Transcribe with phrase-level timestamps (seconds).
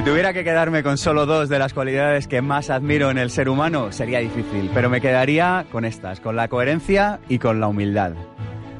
[0.00, 3.28] Si tuviera que quedarme con solo dos de las cualidades que más admiro en el
[3.28, 7.68] ser humano, sería difícil, pero me quedaría con estas, con la coherencia y con la
[7.68, 8.12] humildad.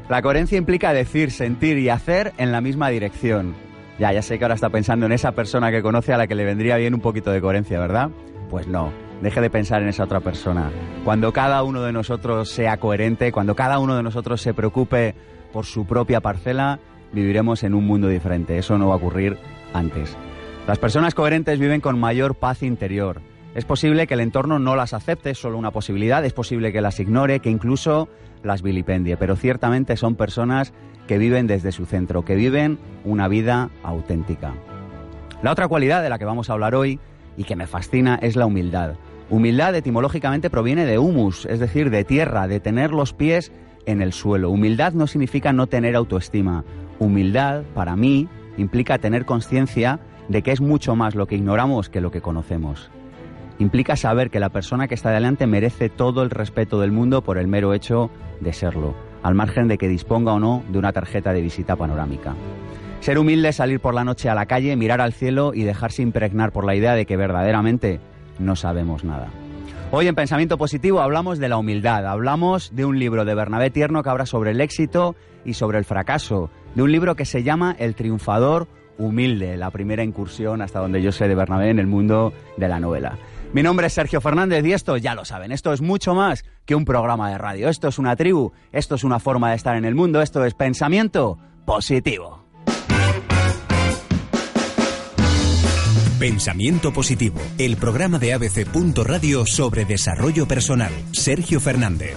[0.09, 3.55] La coherencia implica decir, sentir y hacer en la misma dirección.
[3.99, 6.35] Ya, ya sé que ahora está pensando en esa persona que conoce a la que
[6.35, 8.09] le vendría bien un poquito de coherencia, ¿verdad?
[8.49, 8.91] Pues no,
[9.21, 10.71] deje de pensar en esa otra persona.
[11.05, 15.15] Cuando cada uno de nosotros sea coherente, cuando cada uno de nosotros se preocupe
[15.53, 16.79] por su propia parcela,
[17.13, 18.57] viviremos en un mundo diferente.
[18.57, 19.37] Eso no va a ocurrir
[19.75, 20.17] antes.
[20.67, 23.23] Las personas coherentes viven con mayor paz interior.
[23.55, 26.81] Es posible que el entorno no las acepte, es solo una posibilidad, es posible que
[26.81, 28.09] las ignore, que incluso
[28.45, 30.73] las vilipendie, pero ciertamente son personas
[31.09, 34.55] que viven desde su centro, que viven una vida auténtica.
[35.43, 37.01] La otra cualidad de la que vamos a hablar hoy
[37.37, 38.95] y que me fascina es la humildad.
[39.31, 43.51] Humildad etimológicamente proviene de humus, es decir, de tierra, de tener los pies
[43.87, 44.51] en el suelo.
[44.51, 46.65] Humildad no significa no tener autoestima.
[46.99, 50.01] Humildad, para mí, implica tener conciencia
[50.31, 52.89] de que es mucho más lo que ignoramos que lo que conocemos.
[53.59, 57.37] Implica saber que la persona que está delante merece todo el respeto del mundo por
[57.37, 61.33] el mero hecho de serlo, al margen de que disponga o no de una tarjeta
[61.33, 62.37] de visita panorámica.
[63.01, 66.03] Ser humilde es salir por la noche a la calle, mirar al cielo y dejarse
[66.03, 67.99] impregnar por la idea de que verdaderamente
[68.39, 69.31] no sabemos nada.
[69.91, 74.05] Hoy en Pensamiento Positivo hablamos de la humildad, hablamos de un libro de Bernabé Tierno
[74.05, 77.75] que habla sobre el éxito y sobre el fracaso, de un libro que se llama
[77.81, 78.69] El triunfador
[79.01, 82.79] humilde, la primera incursión hasta donde yo sé de Bernabé en el mundo de la
[82.79, 83.19] novela.
[83.53, 86.77] Mi nombre es Sergio Fernández y esto ya lo saben, esto es mucho más que
[86.77, 89.85] un programa de radio, esto es una tribu, esto es una forma de estar en
[89.85, 92.45] el mundo, esto es pensamiento positivo.
[96.21, 98.67] Pensamiento Positivo, el programa de ABC.
[99.05, 100.93] Radio sobre desarrollo personal.
[101.13, 102.15] Sergio Fernández.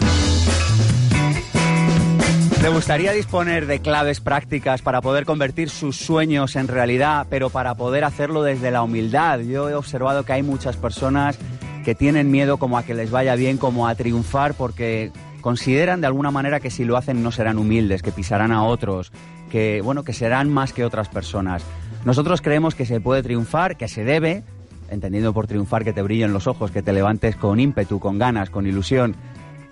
[2.64, 7.76] ¿Le gustaría disponer de claves prácticas para poder convertir sus sueños en realidad, pero para
[7.76, 9.40] poder hacerlo desde la humildad?
[9.40, 11.38] Yo he observado que hay muchas personas
[11.84, 16.08] que tienen miedo como a que les vaya bien, como a triunfar, porque consideran de
[16.08, 19.12] alguna manera que si lo hacen no serán humildes, que pisarán a otros,
[19.52, 21.66] que bueno, que serán más que otras personas.
[22.06, 24.46] Nosotros creemos que se puede triunfar, que se debe,
[24.90, 28.50] entendiendo por triunfar que te brillen los ojos, que te levantes con ímpetu, con ganas,
[28.50, 29.18] con ilusión,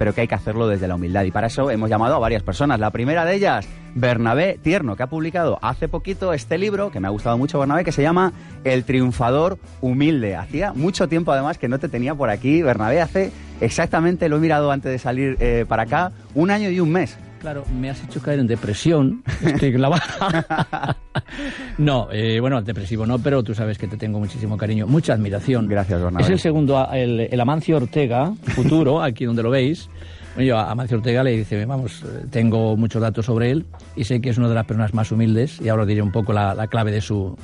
[0.01, 1.25] pero que hay que hacerlo desde la humildad.
[1.25, 2.79] Y para eso hemos llamado a varias personas.
[2.79, 7.07] La primera de ellas, Bernabé Tierno, que ha publicado hace poquito este libro, que me
[7.07, 10.35] ha gustado mucho Bernabé, que se llama El triunfador humilde.
[10.35, 14.39] Hacía mucho tiempo además que no te tenía por aquí, Bernabé, hace exactamente, lo he
[14.39, 17.15] mirado antes de salir eh, para acá, un año y un mes.
[17.41, 19.23] Claro, me has hecho caer en depresión.
[19.43, 20.95] Estoy clavada.
[21.79, 25.67] no, eh, bueno, depresivo no, pero tú sabes que te tengo muchísimo cariño, mucha admiración.
[25.67, 26.23] Gracias, Bernabé.
[26.23, 29.89] Es el segundo, el, el Amancio Ortega, futuro, aquí donde lo veis.
[30.35, 33.65] Bueno, yo a Amancio Ortega le dice, vamos, eh, tengo muchos datos sobre él
[33.95, 36.33] y sé que es una de las personas más humildes y ahora diré un poco
[36.33, 37.35] la, la clave de su,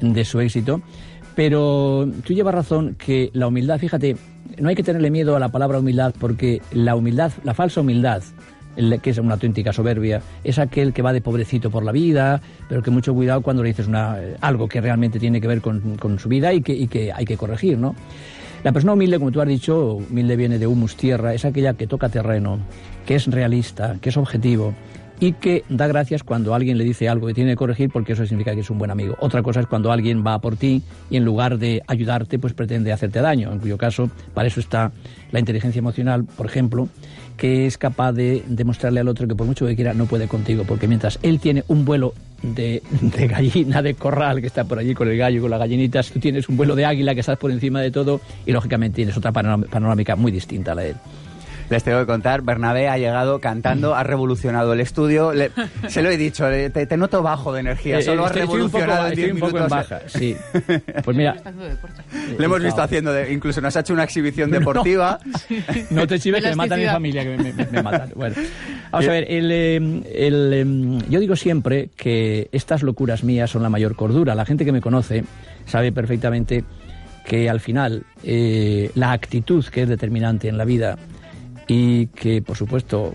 [0.00, 0.82] de su éxito.
[1.36, 4.16] Pero tú llevas razón que la humildad, fíjate,
[4.58, 8.22] no hay que tenerle miedo a la palabra humildad porque la humildad, la falsa humildad,
[9.02, 12.82] que es una auténtica soberbia, es aquel que va de pobrecito por la vida, pero
[12.82, 15.96] que mucho cuidado cuando le dices una, eh, algo que realmente tiene que ver con,
[15.96, 17.94] con su vida y que, y que hay que corregir, ¿no?
[18.64, 21.86] La persona humilde, como tú has dicho, humilde viene de humus, tierra, es aquella que
[21.86, 22.58] toca terreno,
[23.04, 24.74] que es realista, que es objetivo
[25.20, 28.26] y que da gracias cuando alguien le dice algo que tiene que corregir porque eso
[28.26, 29.16] significa que es un buen amigo.
[29.20, 32.92] Otra cosa es cuando alguien va por ti y en lugar de ayudarte, pues pretende
[32.92, 34.92] hacerte daño, en cuyo caso para eso está
[35.30, 36.88] la inteligencia emocional, por ejemplo,
[37.36, 40.64] que es capaz de demostrarle al otro que por mucho que quiera no puede contigo,
[40.66, 44.94] porque mientras él tiene un vuelo de, de, gallina, de corral, que está por allí
[44.94, 47.50] con el gallo con las gallinitas, tú tienes un vuelo de águila que estás por
[47.50, 50.96] encima de todo y lógicamente tienes otra panorámica muy distinta a la de él.
[51.70, 55.32] Les tengo que contar, Bernabé ha llegado cantando, ha revolucionado el estudio.
[55.32, 55.50] Le-
[55.88, 58.42] se lo he dicho, le- te, te noto bajo de energía, Eh, solo has estoy-
[58.44, 59.90] estoy un poco- revolucionado en estoy 10 un poco en minutos.
[59.90, 60.36] baja, sí.
[61.04, 61.36] Pues mira.
[62.38, 65.18] Le hemos visto haciendo, de- incluso nos ha hecho una exhibición deportiva.
[65.90, 68.10] No te chives que me mata mi familia, que me, me- me matan.
[68.14, 68.34] Bueno,
[68.90, 73.62] vamos a ver, el, eh, el, eh, yo digo siempre que estas locuras mías son
[73.62, 74.34] la mayor cordura.
[74.34, 75.24] La gente que me conoce
[75.66, 76.64] sabe perfectamente
[77.24, 80.96] que al final eh, la actitud que es determinante en la vida
[81.68, 83.12] y que, por supuesto,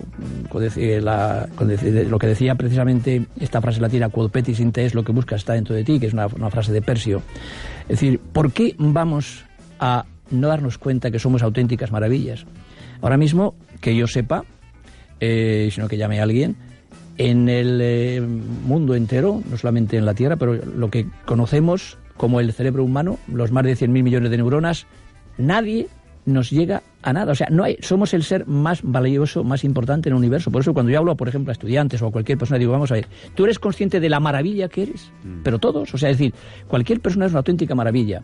[0.52, 5.42] lo que decía precisamente esta frase latina, quod petis in te es lo que buscas
[5.42, 7.22] está dentro de ti, que es una, una frase de Persio.
[7.84, 9.46] Es decir, ¿por qué vamos
[9.80, 12.46] a no darnos cuenta que somos auténticas maravillas?
[13.02, 14.44] Ahora mismo, que yo sepa,
[15.20, 16.58] eh, sino que llame a alguien,
[17.18, 22.40] en el eh, mundo entero, no solamente en la Tierra, pero lo que conocemos como
[22.40, 24.88] el cerebro humano, los más de 100.000 millones de neuronas,
[25.38, 25.88] nadie
[26.26, 27.32] nos llega a nada.
[27.32, 30.52] O sea, no hay, somos el ser más valioso, más importante en el universo.
[30.52, 32.92] Por eso cuando yo hablo, por ejemplo, a estudiantes o a cualquier persona, digo, vamos
[32.92, 35.12] a ver, tú eres consciente de la maravilla que eres,
[35.44, 36.34] pero todos, o sea, es decir,
[36.68, 38.24] cualquier persona es una auténtica maravilla.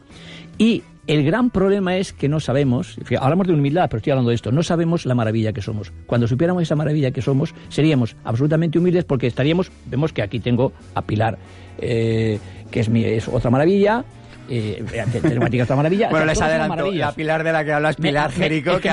[0.57, 4.35] Y el gran problema es que no sabemos, hablamos de humildad, pero estoy hablando de
[4.35, 5.93] esto, no sabemos la maravilla que somos.
[6.05, 10.73] Cuando supiéramos esa maravilla que somos, seríamos absolutamente humildes porque estaríamos, vemos que aquí tengo
[10.95, 11.37] a Pilar,
[11.77, 12.39] eh,
[12.71, 14.03] que es, mi, es otra maravilla,
[14.49, 14.83] eh,
[15.21, 16.09] telemática otra maravilla.
[16.09, 18.89] Bueno, o sea, les adelanto, la Pilar de la que hablas, Pilar me- Jerico, que,
[18.89, 18.91] que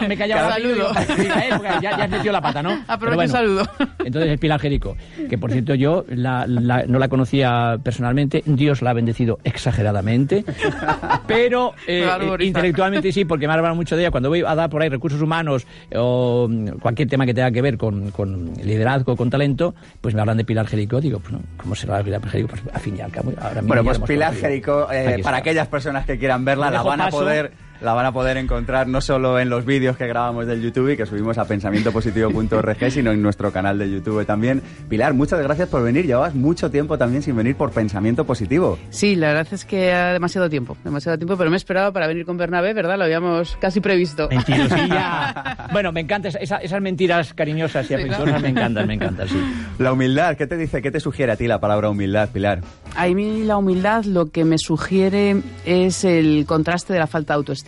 [0.00, 0.90] me, me he callado saludo.
[1.82, 2.78] Ya, ya has metido la pata, ¿no?
[2.88, 3.68] Aprovecho bueno, saludo.
[4.04, 4.96] Entonces es Pilar Jerico,
[5.28, 10.44] que por cierto yo la- la- no la conocía personalmente, Dios la ha bendecido exageradamente,
[11.26, 14.10] pero eh, a intelectualmente sí, porque me ha hablado mucho de ella.
[14.10, 16.48] Cuando voy a dar por ahí recursos humanos o
[16.80, 20.44] cualquier tema que tenga que ver con, con liderazgo, con talento, pues me hablan de
[20.44, 21.00] Pilar Jerico.
[21.00, 22.48] Digo, pues ¿cómo será Pilar Jerico?
[22.50, 24.34] Pues al fin y al cabo, ahora mismo Bueno, pues Pilar.
[24.34, 28.12] Jerico, eh, para aquellas personas que quieran verla, la van a poder la van a
[28.12, 31.44] poder encontrar no solo en los vídeos que grabamos del YouTube y que subimos a
[31.46, 34.62] pensamientopositivo.org, sino en nuestro canal de YouTube también.
[34.88, 36.06] Pilar, muchas gracias por venir.
[36.06, 38.78] Llevabas mucho tiempo también sin venir por Pensamiento Positivo.
[38.90, 42.06] Sí, la verdad es que ha demasiado tiempo, demasiado tiempo, pero me he esperado para
[42.06, 42.96] venir con Bernabé, ¿verdad?
[42.98, 44.28] Lo habíamos casi previsto.
[44.30, 45.68] Mentirosilla.
[45.72, 49.40] bueno, me encantan esa- esas mentiras cariñosas y afectuosas, me encantan, me encantan, sí.
[49.78, 52.60] La humildad, ¿qué te dice, qué te sugiere a ti la palabra humildad, Pilar?
[52.96, 57.38] A mí la humildad lo que me sugiere es el contraste de la falta de
[57.38, 57.65] autoestima.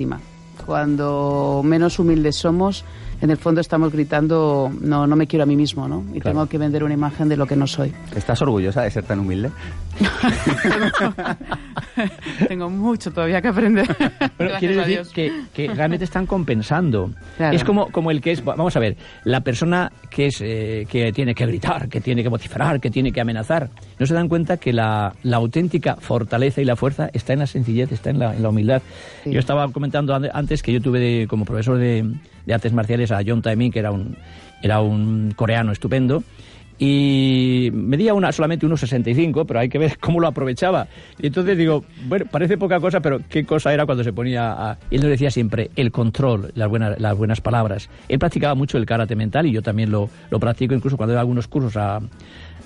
[0.66, 2.84] Cuando menos humildes somos,
[3.20, 6.05] en el fondo estamos gritando, no, no me quiero a mí mismo, ¿no?
[6.15, 6.37] Y Claro.
[6.37, 7.93] tengo que vender una imagen de lo que no soy.
[8.15, 9.50] ¿Estás orgullosa de ser tan humilde?
[12.49, 13.87] tengo mucho todavía que aprender.
[14.37, 17.11] Pero quiere decir que, que realmente están compensando.
[17.37, 17.56] Claro.
[17.56, 21.12] Es como, como el que es, vamos a ver, la persona que es eh, que
[21.12, 23.70] tiene que gritar, que tiene que vociferar, que tiene que amenazar.
[23.99, 27.47] No se dan cuenta que la, la auténtica fortaleza y la fuerza está en la
[27.47, 28.82] sencillez, está en la, en la humildad.
[29.25, 29.32] Sí.
[29.32, 32.05] Yo estaba comentando antes que yo tuve de- como profesor de,
[32.48, 34.16] de artes marciales a John Tae-min, que era un,
[34.62, 36.24] era un coreano estupendo.
[36.78, 40.86] Y medía una, solamente unos 65, pero hay que ver cómo lo aprovechaba.
[41.18, 44.78] Y entonces digo, bueno, parece poca cosa, pero qué cosa era cuando se ponía a...
[44.90, 47.90] Él nos decía siempre el control, las buenas, las buenas palabras.
[48.08, 51.20] Él practicaba mucho el karate mental y yo también lo, lo practico, incluso cuando doy
[51.20, 52.00] algunos cursos a...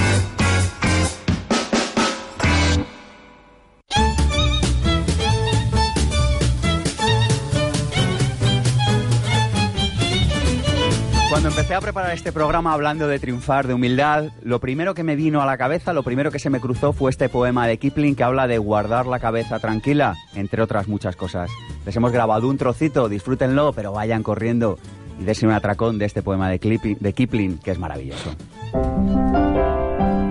[11.30, 15.14] Cuando empecé a preparar este programa hablando de triunfar, de humildad, lo primero que me
[15.14, 18.16] vino a la cabeza, lo primero que se me cruzó fue este poema de Kipling
[18.16, 21.48] que habla de guardar la cabeza tranquila, entre otras muchas cosas.
[21.86, 24.76] Les hemos grabado un trocito, disfrútenlo, pero vayan corriendo
[25.20, 26.58] y dense un atracón de este poema de
[26.98, 28.34] de Kipling, que es maravilloso.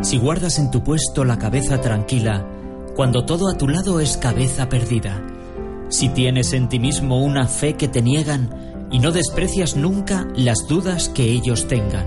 [0.02, 2.46] Si guardas en tu puesto la cabeza tranquila,
[2.94, 5.22] cuando todo a tu lado es cabeza perdida.
[5.88, 10.68] Si tienes en ti mismo una fe que te niegan y no desprecias nunca las
[10.68, 12.06] dudas que ellos tengan.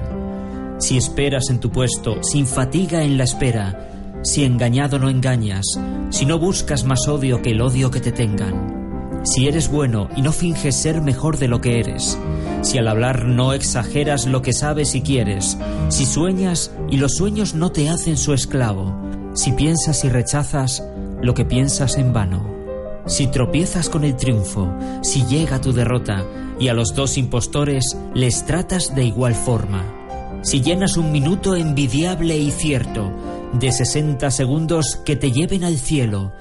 [0.78, 3.88] Si esperas en tu puesto sin fatiga en la espera,
[4.22, 5.64] si engañado no engañas,
[6.10, 9.22] si no buscas más odio que el odio que te tengan.
[9.24, 12.18] Si eres bueno y no finges ser mejor de lo que eres.
[12.62, 15.56] Si al hablar no exageras lo que sabes y quieres.
[15.88, 18.92] Si sueñas y los sueños no te hacen su esclavo.
[19.34, 20.82] Si piensas y rechazas
[21.20, 22.61] lo que piensas en vano.
[23.06, 26.24] Si tropiezas con el triunfo, si llega tu derrota
[26.58, 30.40] y a los dos impostores les tratas de igual forma.
[30.42, 33.12] Si llenas un minuto envidiable y cierto
[33.52, 36.32] de 60 segundos que te lleven al cielo,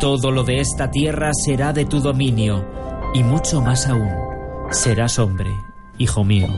[0.00, 2.64] todo lo de esta tierra será de tu dominio
[3.14, 4.10] y mucho más aún.
[4.70, 5.50] Serás hombre,
[5.98, 6.48] hijo mío.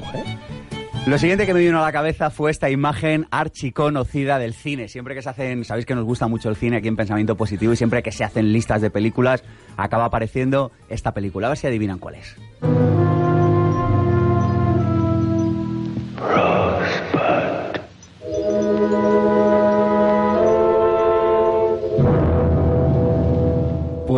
[1.06, 4.86] Lo siguiente que me vino a la cabeza fue esta imagen archiconocida del cine.
[4.86, 7.72] Siempre que se hacen, sabéis que nos gusta mucho el cine aquí en Pensamiento Positivo
[7.72, 9.42] y siempre que se hacen listas de películas
[9.76, 11.46] acaba apareciendo esta película.
[11.48, 12.36] A ver si adivinan cuál es.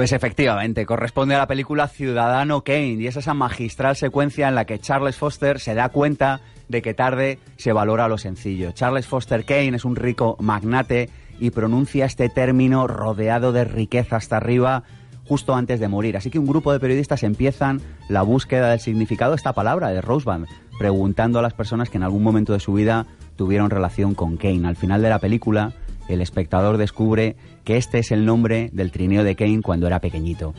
[0.02, 4.64] Pues efectivamente, corresponde a la película Ciudadano Kane y es esa magistral secuencia en la
[4.64, 8.72] que Charles Foster se da cuenta de que tarde se valora lo sencillo.
[8.72, 14.38] Charles Foster Kane es un rico magnate y pronuncia este término rodeado de riqueza hasta
[14.38, 14.82] arriba
[15.24, 16.16] justo antes de morir.
[16.16, 20.00] Así que un grupo de periodistas empiezan la búsqueda del significado de esta palabra, de
[20.00, 20.48] Roseband,
[20.80, 23.06] preguntando a las personas que en algún momento de su vida
[23.36, 24.66] tuvieron relación con Kane.
[24.66, 25.74] Al final de la película,
[26.08, 30.54] el espectador descubre que este es el nombre del trineo de Kane cuando era pequeñito.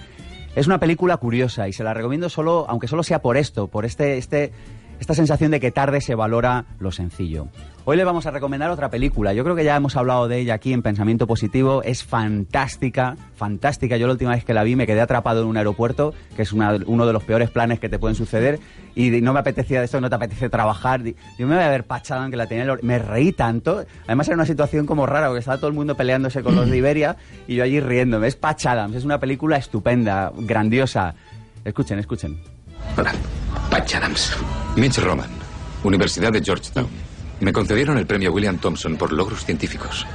[0.55, 3.85] Es una película curiosa y se la recomiendo solo, aunque solo sea por esto, por
[3.85, 4.51] este, este,
[4.99, 7.47] esta sensación de que tarde se valora lo sencillo.
[7.85, 9.33] Hoy le vamos a recomendar otra película.
[9.33, 11.83] Yo creo que ya hemos hablado de ella aquí en Pensamiento Positivo.
[11.83, 13.97] Es fantástica, fantástica.
[13.97, 16.53] Yo la última vez que la vi me quedé atrapado en un aeropuerto, que es
[16.53, 18.61] una- uno de los peores planes que te pueden suceder.
[18.95, 21.03] Y no me apetecía de esto, no te apetece trabajar.
[21.03, 22.63] Yo me voy a ver Pachadam, que la tenía.
[22.63, 23.83] en el Me reí tanto.
[24.07, 26.77] Además era una situación como rara, porque estaba todo el mundo peleándose con los de
[26.77, 27.17] Iberia
[27.49, 28.27] y yo allí riéndome.
[28.27, 31.15] Es Pachadams, es una película estupenda, grandiosa.
[31.65, 32.39] Escuchen, escuchen.
[32.97, 33.11] Hola,
[33.69, 34.37] Patch Adams.
[34.77, 35.29] Mitch Roman,
[35.83, 36.87] Universidad de Georgetown.
[37.43, 40.07] Me concedieron el premio William Thompson por logros científicos.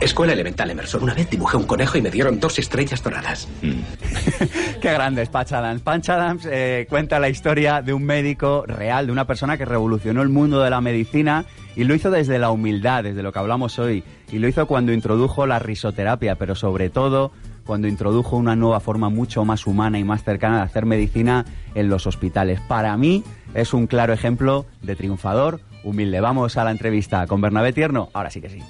[0.00, 1.04] Escuela Elemental Emerson.
[1.04, 3.46] Una vez dibujé un conejo y me dieron dos estrellas doradas.
[4.80, 5.82] Qué grande es Patch Adams.
[5.82, 10.20] Patch Adams eh, cuenta la historia de un médico real, de una persona que revolucionó
[10.20, 11.44] el mundo de la medicina
[11.76, 14.02] y lo hizo desde la humildad, desde lo que hablamos hoy.
[14.32, 17.30] Y lo hizo cuando introdujo la risoterapia, pero sobre todo
[17.64, 21.44] cuando introdujo una nueva forma mucho más humana y más cercana de hacer medicina
[21.76, 22.60] en los hospitales.
[22.62, 23.22] Para mí
[23.54, 26.20] es un claro ejemplo de triunfador humilde.
[26.20, 28.08] Vamos a la entrevista con Bernabé Tierno.
[28.12, 28.60] Ahora sí que sí.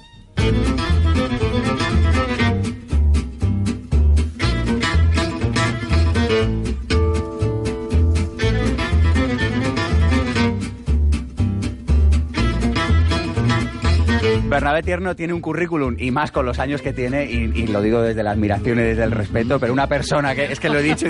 [14.53, 18.03] Bernabé Tierno tiene un currículum y más con los años que tiene y, lo digo
[18.03, 20.83] desde la admiración y desde el respeto, pero una persona que es que lo he
[20.83, 21.07] dicho,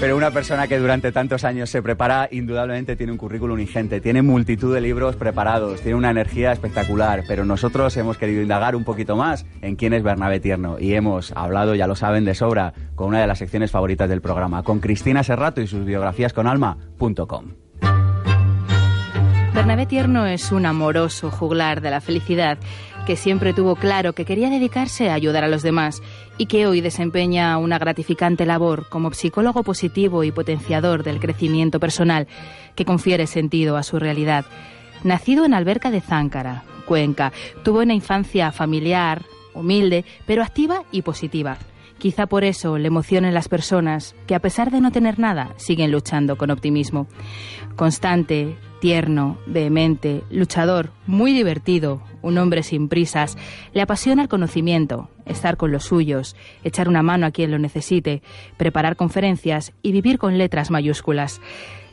[0.00, 4.20] pero una persona que durante tantos años se prepara indudablemente tiene un currículum ingente, tiene
[4.20, 9.14] multitud de libros preparados, tiene una energía espectacular, pero nosotros hemos querido indagar un poquito
[9.14, 13.06] más en quién es Bernabé Tierno y hemos hablado, ya lo saben de sobra, con
[13.06, 17.65] una de las secciones favoritas del programa, con Cristina Serrato y sus biografías con alma.com.
[19.56, 22.58] Bernabé Tierno es un amoroso juglar de la felicidad
[23.06, 26.02] que siempre tuvo claro que quería dedicarse a ayudar a los demás
[26.36, 32.28] y que hoy desempeña una gratificante labor como psicólogo positivo y potenciador del crecimiento personal
[32.74, 34.44] que confiere sentido a su realidad.
[35.04, 37.32] Nacido en Alberca de Záncara, Cuenca,
[37.64, 39.22] tuvo una infancia familiar,
[39.54, 41.56] humilde, pero activa y positiva.
[41.98, 45.90] Quizá por eso le emocionen las personas que, a pesar de no tener nada, siguen
[45.90, 47.06] luchando con optimismo.
[47.74, 53.38] Constante, tierno, vehemente, luchador, muy divertido, un hombre sin prisas,
[53.72, 58.22] le apasiona el conocimiento, estar con los suyos, echar una mano a quien lo necesite,
[58.58, 61.40] preparar conferencias y vivir con letras mayúsculas.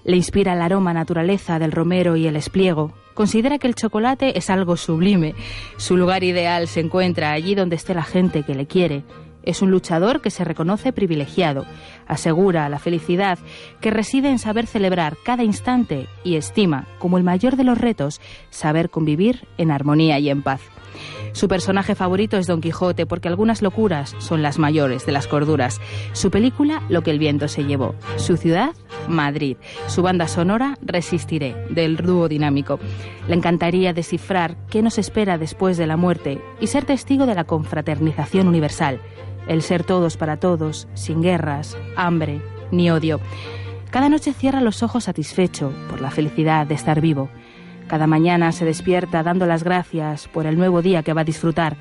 [0.04, 2.92] Le inspira el aroma naturaleza del romero y el espliego.
[3.14, 5.34] Considera que el chocolate es algo sublime.
[5.78, 9.04] Su lugar ideal se encuentra allí donde esté la gente que le quiere
[9.44, 11.66] Es un luchador que se reconoce privilegiado.
[12.08, 13.38] Asegura la felicidad
[13.82, 18.22] que reside en saber celebrar cada instante y estima, como el mayor de los retos,
[18.50, 20.62] saber convivir en armonía y en paz.
[21.34, 25.82] Su personaje favorito es Don Quijote porque algunas locuras son las mayores de las corduras.
[26.14, 27.96] Su película, Lo que el viento se llevó.
[28.18, 28.72] Su ciudad,
[29.08, 29.58] Madrid.
[29.88, 32.80] Su banda sonora, Resistiré, del dúo dinámico.
[33.28, 37.46] Le encantaría descifrar qué nos espera después de la muerte y ser testigo de la
[37.46, 39.02] confraternización universal.
[39.48, 43.20] El ser todos para todos, sin guerras, hambre ni odio.
[43.92, 47.30] Cada noche cierra los ojos satisfecho por la felicidad de estar vivo.
[47.88, 51.78] Cada mañana se despierta dando las gracias por el nuevo día que va a disfrutar.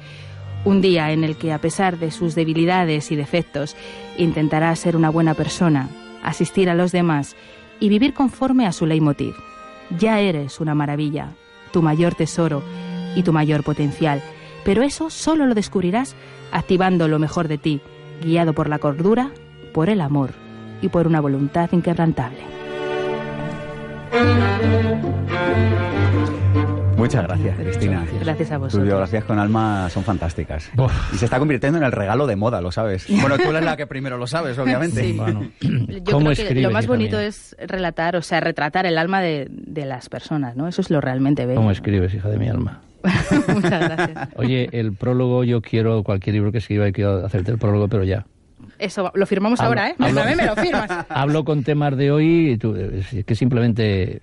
[0.64, 3.76] Un día en el que, a pesar de sus debilidades y defectos,
[4.18, 5.88] intentará ser una buena persona,
[6.22, 7.34] asistir a los demás
[7.80, 9.34] y vivir conforme a su leitmotiv.
[9.98, 11.30] Ya eres una maravilla,
[11.72, 12.62] tu mayor tesoro
[13.16, 14.22] y tu mayor potencial,
[14.64, 16.14] pero eso solo lo descubrirás
[16.52, 17.80] activando lo mejor de ti,
[18.22, 19.30] guiado por la cordura,
[19.72, 20.30] por el amor
[20.80, 22.38] y por una voluntad inquebrantable.
[26.96, 28.04] Muchas gracias, Cristina.
[28.20, 28.84] Gracias a Tus vosotros.
[28.84, 30.70] biografías con alma son fantásticas.
[31.12, 33.06] Y se está convirtiendo en el regalo de moda, lo sabes.
[33.20, 35.02] Bueno, tú eres la que primero lo sabes, obviamente.
[35.02, 35.18] Sí.
[36.04, 39.84] Yo creo que lo más bonito es relatar, o sea, retratar el alma de, de
[39.84, 40.68] las personas, ¿no?
[40.68, 41.56] Eso es lo realmente bello.
[41.58, 42.80] ¿Cómo escribes, hija de mi alma?
[43.48, 44.28] Muchas gracias.
[44.36, 48.04] Oye, el prólogo, yo quiero cualquier libro que escriba y quiero hacerte el prólogo, pero
[48.04, 48.24] ya.
[48.78, 49.94] Eso lo firmamos Hablo- ahora, ¿eh?
[49.98, 50.90] hablo- Bernabé, me lo firmas.
[51.08, 54.20] Hablo con temas de hoy y tú, es que simplemente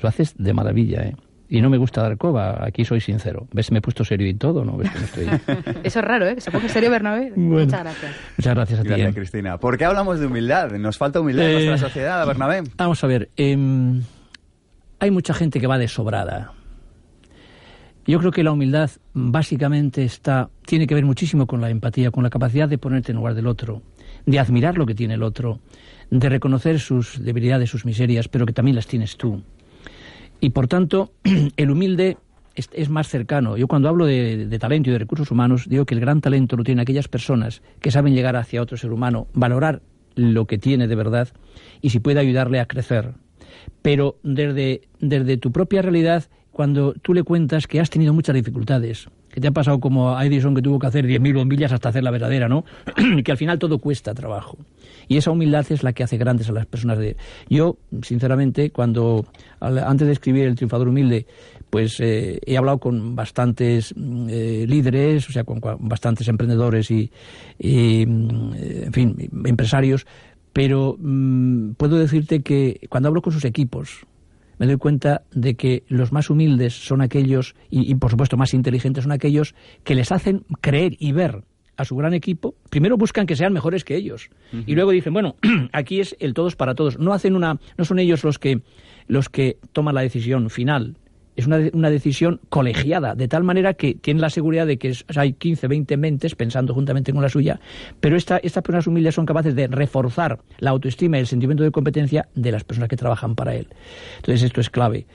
[0.00, 1.16] lo haces de maravilla, ¿eh?
[1.48, 3.46] Y no me gusta dar coba, aquí soy sincero.
[3.52, 3.70] ¿Ves?
[3.70, 4.76] Me he puesto serio y todo, ¿no?
[4.76, 5.74] ¿Ves que no estoy...
[5.84, 6.34] Eso es raro, ¿eh?
[6.34, 7.32] Que se ponga serio Bernabé.
[7.36, 8.12] Muchas gracias.
[8.36, 8.88] Muchas gracias a ti.
[8.88, 9.14] Gracias, ¿eh?
[9.14, 9.56] Cristina.
[9.58, 10.72] ¿Por qué hablamos de humildad?
[10.72, 12.64] ¿Nos falta humildad en Eh, nuestra sociedad, Bernabé?
[12.76, 14.02] Vamos a ver, em,
[14.98, 16.50] hay mucha gente que va de sobrada.
[18.06, 22.22] Yo creo que la humildad básicamente está, tiene que ver muchísimo con la empatía, con
[22.22, 23.82] la capacidad de ponerte en lugar del otro,
[24.26, 25.58] de admirar lo que tiene el otro,
[26.10, 29.42] de reconocer sus debilidades, sus miserias, pero que también las tienes tú.
[30.40, 31.12] Y por tanto,
[31.56, 32.16] el humilde
[32.54, 33.56] es, más cercano.
[33.56, 36.62] Yo cuando hablo de, talento y de recursos humanos, digo que el gran talento lo
[36.62, 39.82] tienen aquellas personas que saben llegar hacia otro ser humano, valorar
[40.14, 41.28] lo que tiene de verdad
[41.82, 43.14] y si puede ayudarle a crecer.
[43.82, 46.24] Pero desde tu propia realidad,
[46.56, 50.24] cuando tú le cuentas que has tenido muchas dificultades, que te ha pasado como a
[50.24, 52.64] Edison que tuvo que hacer 10.000 bombillas hasta hacer la verdadera, ¿no?
[53.24, 54.56] que al final todo cuesta trabajo.
[55.06, 57.18] Y esa humildad es la que hace grandes a las personas de...
[57.50, 59.26] Yo, sinceramente, cuando
[59.60, 61.26] antes de escribir El triunfador humilde,
[61.68, 67.10] pues eh, he hablado con bastantes mm, eh, líderes, o sea, con, bastantes emprendedores y,
[67.58, 70.06] mm, en fin, empresarios,
[70.54, 74.06] pero mm, puedo decirte que cuando hablo con sus equipos,
[74.58, 78.54] me doy cuenta de que los más humildes son aquellos, y, y, por supuesto más
[78.54, 81.42] inteligentes son aquellos, que les hacen creer y ver
[81.76, 82.54] a su gran equipo.
[82.70, 84.30] Primero buscan que sean mejores que ellos.
[84.66, 85.36] Y luego dicen, bueno,
[85.72, 86.98] aquí es el todos para todos.
[86.98, 88.62] No hacen una, no son ellos los que,
[89.06, 90.96] los que toman la decisión final.
[91.36, 95.04] Es una, una decisión colegiada, de tal manera que tienen la seguridad de que es-
[95.16, 97.60] hay 15, 20 mentes pensando juntamente con la suya,
[98.00, 101.70] pero esta, estas personas humildes son capaces de reforzar la autoestima y el sentimiento de
[101.70, 103.68] competencia de las personas que trabajan para él.
[104.16, 105.06] Entonces esto es clave.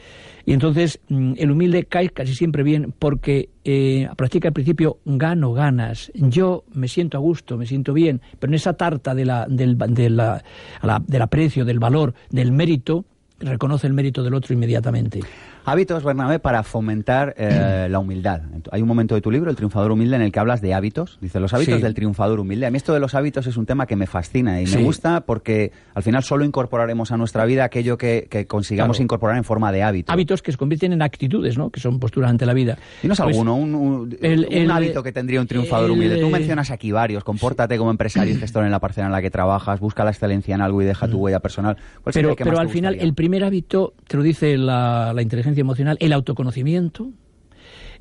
[0.45, 5.53] Y entonces mm, el humilde cae casi siempre bien porque eh, practica el principio gano
[5.53, 6.11] ganas.
[6.15, 9.77] Yo me siento a gusto, me siento bien, pero en esa tarta de la, del,
[9.77, 10.43] de la-
[10.81, 13.05] la- del aprecio, del valor, del mérito,
[13.39, 15.19] reconoce el mérito del otro inmediatamente.
[15.65, 18.41] Hábitos, Bernabé, para fomentar eh, la humildad.
[18.71, 21.17] Hay un momento de tu libro, El triunfador humilde, en el que hablas de hábitos.
[21.21, 21.81] Dice, los hábitos Sí.
[21.81, 22.65] del triunfador humilde.
[22.65, 24.77] A mí esto de los hábitos es un tema que me fascina y Sí.
[24.77, 29.03] me gusta porque al final solo incorporaremos a nuestra vida aquello que, que consigamos Claro.
[29.03, 30.11] incorporar en forma de hábito.
[30.11, 31.69] Hábitos que se convierten en actitudes, ¿no?
[31.69, 32.77] Que son posturas ante la vida.
[33.01, 36.17] Dinos Pues, alguno, un, un- el- un el- hábito que tendría un triunfador el- humilde.
[36.19, 37.23] Tú mencionas aquí varios.
[37.23, 39.79] Compórtate como empresario y gestor en la parcela en la que trabajas.
[39.79, 41.77] Busca la excelencia en algo y deja tu huella personal.
[42.03, 45.50] ¿Cuál sería Pero, pero al final, el primer hábito, te lo dice la, la inteligencia
[45.59, 47.11] emocional, el autoconocimiento.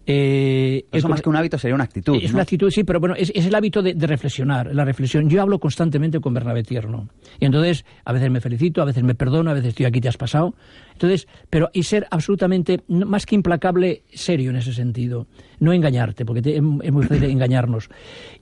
[0.06, 2.16] Eh, Eso el más que un hábito sería una actitud.
[2.16, 2.36] Es ¿no?
[2.36, 5.28] una actitud, sí, pero bueno, es, es el hábito de, de reflexionar, la reflexión.
[5.28, 7.08] Yo hablo constantemente con Bernabé Tierno.
[7.38, 10.08] Y entonces, a veces me felicito, a veces me perdono, a veces estoy aquí, te
[10.08, 10.54] has pasado.
[10.94, 15.26] Entonces, pero y ser absolutamente, más que implacable, serio en ese sentido.
[15.60, 17.90] No engañarte, porque te- es es muy fácil engañarnos.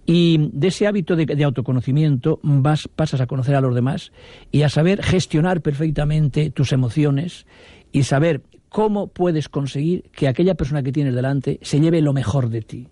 [0.06, 4.12] Y de ese hábito de, de autoconocimiento vas, pasas a conocer a los demás
[4.52, 7.46] y a saber gestionar perfectamente tus emociones
[7.90, 12.48] y saber cómo puedes conseguir que aquella persona que tienes delante se lleve lo mejor
[12.50, 12.88] de ti.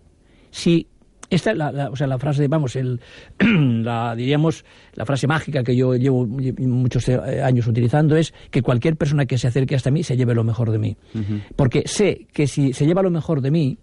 [0.50, 0.86] Si
[1.28, 3.00] esta es la, la- o sea, la frase, vamos, el,
[3.40, 8.96] la, diríamos, la frase mágica que yo llevo muchos eh, años utilizando es que cualquier
[8.96, 10.96] persona que se acerque hasta mí se lleve lo mejor de mí.
[11.56, 13.78] Porque sé que si se lleva lo mejor de mí,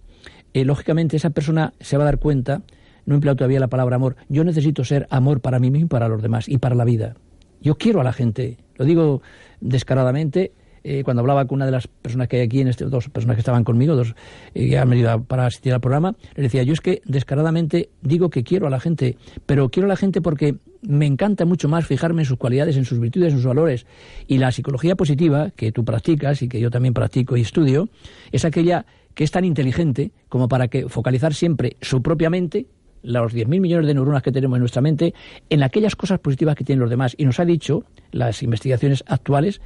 [0.53, 2.61] eh, lógicamente esa persona se va a dar cuenta
[3.05, 4.15] no he empleado todavía la palabra amor.
[4.29, 7.15] Yo necesito ser amor para mí mismo y para los demás y para la vida.
[7.61, 9.21] Yo quiero a la gente, lo digo
[9.59, 10.53] descaradamente.
[10.83, 13.35] Eh, cuando hablaba con una de las personas que hay aquí, en este, dos personas
[13.35, 14.15] que estaban conmigo, dos
[14.53, 18.29] eh, que han venido para asistir al programa, les decía, yo es que descaradamente digo
[18.29, 21.85] que quiero a la gente, pero quiero a la gente porque me encanta mucho más
[21.85, 23.85] fijarme en sus cualidades, en sus virtudes, en sus valores.
[24.27, 27.87] Y la psicología positiva, que tú practicas y que yo también practico y estudio,
[28.31, 32.65] es aquella que es tan inteligente como para que focalizar siempre su propia mente
[33.03, 35.13] los 10.000 millones de neuronas que tenemos en nuestra mente
[35.49, 37.13] en aquellas cosas positivas que tienen los demás.
[37.17, 39.61] Y nos ha dicho las investigaciones actuales,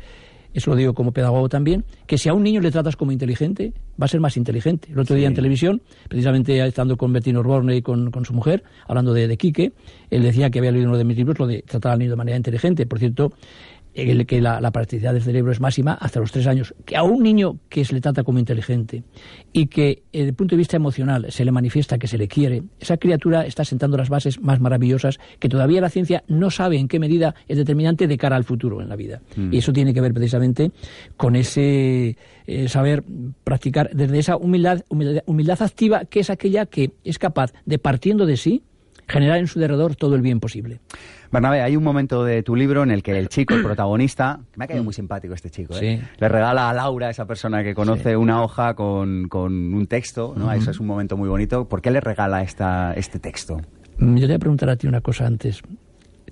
[0.58, 3.74] eso lo digo como pedagogo también, que si a un niño le tratas como inteligente,
[4.02, 4.90] va a ser más inteligente.
[4.92, 8.64] El otro día en televisión, precisamente estando con Bettino Osborne y con, con su mujer,
[8.88, 9.74] hablando de, de Quique,
[10.10, 12.18] él decía que había leído uno de mis libros, lo de tratar al niño de
[12.18, 12.88] manera inteligente.
[12.88, 13.34] Por cierto,
[13.98, 16.74] el que la, la plasticidad del cerebro es máxima hasta los tres años.
[16.86, 19.04] Que a un niño que se le trata como inteligente
[19.52, 22.28] y que eh, desde el punto de vista emocional se le manifiesta que se le
[22.28, 26.78] quiere, esa criatura está sentando las bases más maravillosas que todavía la ciencia no sabe
[26.78, 29.22] en qué medida es determinante de cara al futuro en la vida.
[29.36, 29.54] Mm.
[29.54, 30.72] Y eso tiene que ver precisamente
[31.16, 33.04] con ese eh, saber
[33.44, 38.26] practicar desde esa humildad, humildad, humildad activa que es aquella que es capaz de partiendo
[38.26, 38.64] de sí
[39.08, 40.80] generar en su derredor todo el bien posible.
[41.32, 44.58] Bernabé, hay un momento de tu libro en el que el chico, el protagonista, que
[44.58, 46.00] me ha caído muy simpático este chico, ¿eh?
[46.02, 46.08] Sí.
[46.20, 50.52] le regala a Laura, esa persona que conoce, una hoja con, con un texto, ¿no?
[50.52, 51.68] Eso es un momento muy bonito.
[51.68, 53.58] ¿Por qué le regala esta, este texto?
[53.98, 55.62] Mm, Yo te voy a preguntar a ti una cosa antes.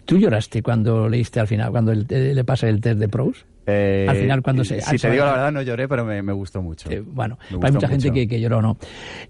[0.05, 3.45] ¿Tú lloraste cuando leíste al final, cuando el- eh, le pasa el test de pros?
[3.67, 4.79] Eh, al final, cuando se...
[4.79, 6.87] Si te digo la verdad, no lloré, pero me, me gustó mucho.
[6.91, 8.13] Eh, bueno, Me hay gustó mucha gente mucho.
[8.13, 8.77] que, que lloró, ¿no?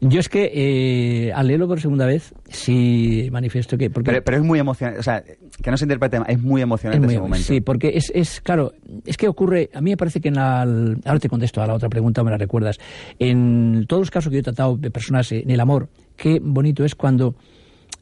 [0.02, 3.90] Yo es que eh, al leerlo por segunda vez, sí manifiesto que...
[3.90, 6.64] Porque Pero, pero es muy emocionante, o sea, que no se interprete es muy es
[6.64, 7.48] emocionante muy- ese momento.
[7.48, 8.74] Sí, porque es, es, claro,
[9.06, 11.74] es que ocurre, a mí me parece que en la, ahora te contesto a la
[11.76, 12.78] otra pregunta, me la recuerdas,
[13.20, 16.84] en todos los casos que yo he tratado de personas en el amor, qué bonito
[16.84, 17.36] es cuando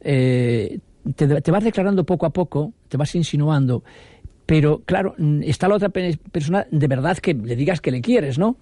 [0.02, 0.80] eh,
[1.16, 3.84] te, te vas declarando poco a poco, te vas insinuando,
[4.46, 8.38] pero claro, está la otra pe- persona de verdad que le digas que le quieres,
[8.38, 8.58] ¿no?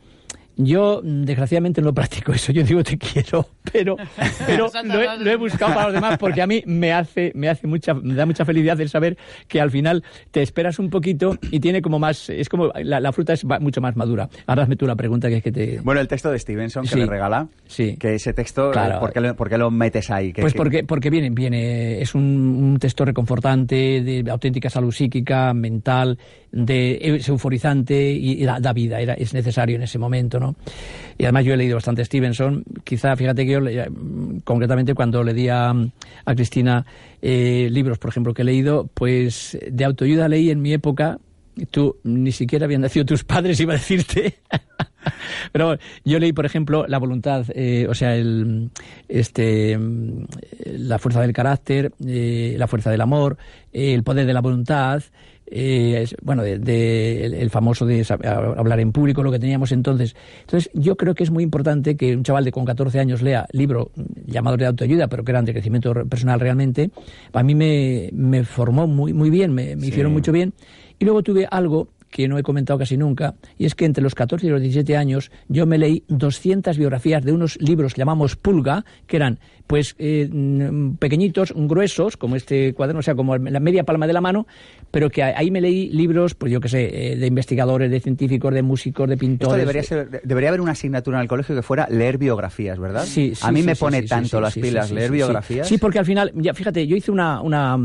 [0.58, 2.52] Yo, mm, desgraciadamente, no practico eso.
[2.52, 3.96] Yo digo te quiero, pero,
[4.46, 7.50] pero lo, he, lo he buscado para los demás porque a mí me hace, me
[7.50, 11.38] hace mucha, me da mucha felicidad el saber que al final te esperas un poquito
[11.52, 14.30] y tiene como más, es como la, la fruta es mucho más madura.
[14.48, 15.80] Ahora hazme tú la pregunta que es que te.
[15.82, 17.00] Bueno, el texto de Stevenson que Sí.
[17.00, 17.96] le regala, Sí.
[17.98, 19.00] que ese texto, Claro.
[19.00, 20.34] ¿por, qué lo, por qué lo metes ahí?
[20.34, 25.54] ¿Qué- Pues porque, porque viene, viene, es un, un texto reconfortante, de auténtica salud psíquica,
[25.54, 26.18] mental,
[26.52, 30.40] de, es euforizante y, y da, da vida, era, es necesario en ese momento,
[31.18, 33.90] Y además yo he leído bastante Stevenson, quizá, fíjate que yo, le-
[34.44, 35.74] concretamente cuando le di a,
[36.36, 36.86] Cristina
[37.22, 41.20] eh, libros, por ejemplo, que he leído, pues de autoayuda leí en mi época,
[41.70, 44.40] tú ni siquiera habían nacido tus padres, iba a decirte.
[45.52, 48.70] Pero yo leí, por ejemplo, la voluntad, eh, o sea, el,
[49.08, 49.78] este,
[50.66, 53.38] la fuerza del carácter, eh, la fuerza del amor,
[53.74, 55.04] el poder de la voluntad,
[55.52, 58.06] eh, es- bueno, de, de- el, el famoso de
[58.58, 60.16] hablar en público, lo que teníamos entonces.
[60.42, 63.46] Entonces, yo creo que es muy importante que un chaval de con 14 años lea
[63.52, 63.88] libros
[64.26, 66.90] llamados de autoayuda, pero que eran de crecimiento re- personal realmente.
[67.34, 69.88] A mí me, me formó muy, muy bien, me, me Sí.
[69.90, 70.54] hicieron mucho bien.
[71.00, 74.14] Y luego tuve algo que no he comentado casi nunca, y es que entre los
[74.14, 78.36] 14 y los 17 años yo me leí 200 biografías de unos libros que llamamos
[78.36, 83.60] Pulga, que eran pues eh, mm, pequeñitos, gruesos, como este cuaderno, o sea, como la
[83.62, 84.46] media palma de la mano,
[84.92, 88.54] pero que ahí me leí libros, pues yo qué sé, eh, de investigadores, de científicos,
[88.54, 89.58] de músicos, de Esto pintores.
[89.58, 93.06] debería, ser, debería haber una asignatura en el colegio que fuera leer biografías, ¿verdad?
[93.06, 95.68] Sí, sí, A mí sí, me sí, pone sí, tanto las pilas leer biografías.
[95.68, 97.78] Sí, porque al final, ya fíjate, yo hice una, una,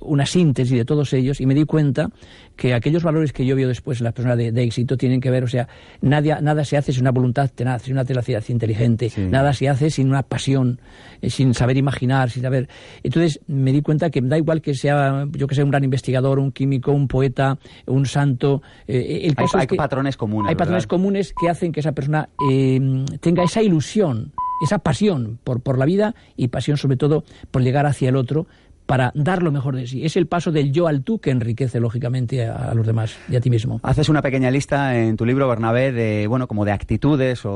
[0.00, 2.10] una síntesis de todos ellos y me di cuenta
[2.56, 5.30] que aquellos valores que yo veo después en las personas de, de éxito tienen que
[5.30, 5.68] ver, o sea,
[6.00, 9.90] nada, nada se hace sin una voluntad tenaz, sin una tenacidad inteligente, nada se hace
[9.90, 10.80] sin una pasión,
[11.22, 12.68] eh, sin saber imaginar, sin saber.
[13.02, 16.38] Entonces me di cuenta que da igual que sea, yo que sé, un gran investigador,
[16.38, 18.62] un químico, un poeta, un santo.
[18.86, 21.92] eh, el Hay- es hay que patrones comunes, Hay patrones comunes que hacen que esa
[21.92, 24.32] persona eh, tenga esa ilusión,
[24.64, 28.46] esa pasión por, por la vida y pasión sobre todo por llegar hacia el otro
[28.88, 30.02] para dar lo mejor de sí.
[30.06, 33.36] Es el paso del yo al tú que enriquece lógicamente a, a los demás y
[33.36, 33.80] a ti mismo.
[33.82, 37.52] Haces una pequeña lista en tu libro, Bernabé, de, bueno, como de actitudes o,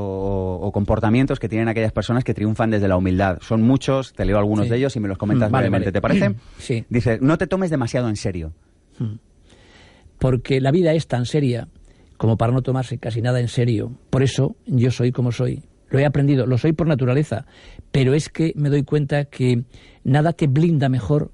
[0.61, 3.39] o comportamientos que tienen aquellas personas que triunfan desde la humildad.
[3.41, 4.71] Son muchos, te leo algunos Sí.
[4.73, 6.19] de ellos y me los comentas Mm, vale, brevemente, vale.
[6.19, 6.41] ¿te parece?
[6.59, 6.85] Sí.
[6.91, 8.53] Dice, no te tomes demasiado en serio.
[10.19, 11.67] Porque la vida es tan seria
[12.19, 13.91] como para no tomarse casi nada en serio.
[14.11, 15.63] Por eso yo soy como soy.
[15.93, 17.45] Lo he aprendido, lo soy por naturaleza,
[17.91, 19.65] pero es que me doy cuenta que
[20.05, 21.31] nada te blinda mejor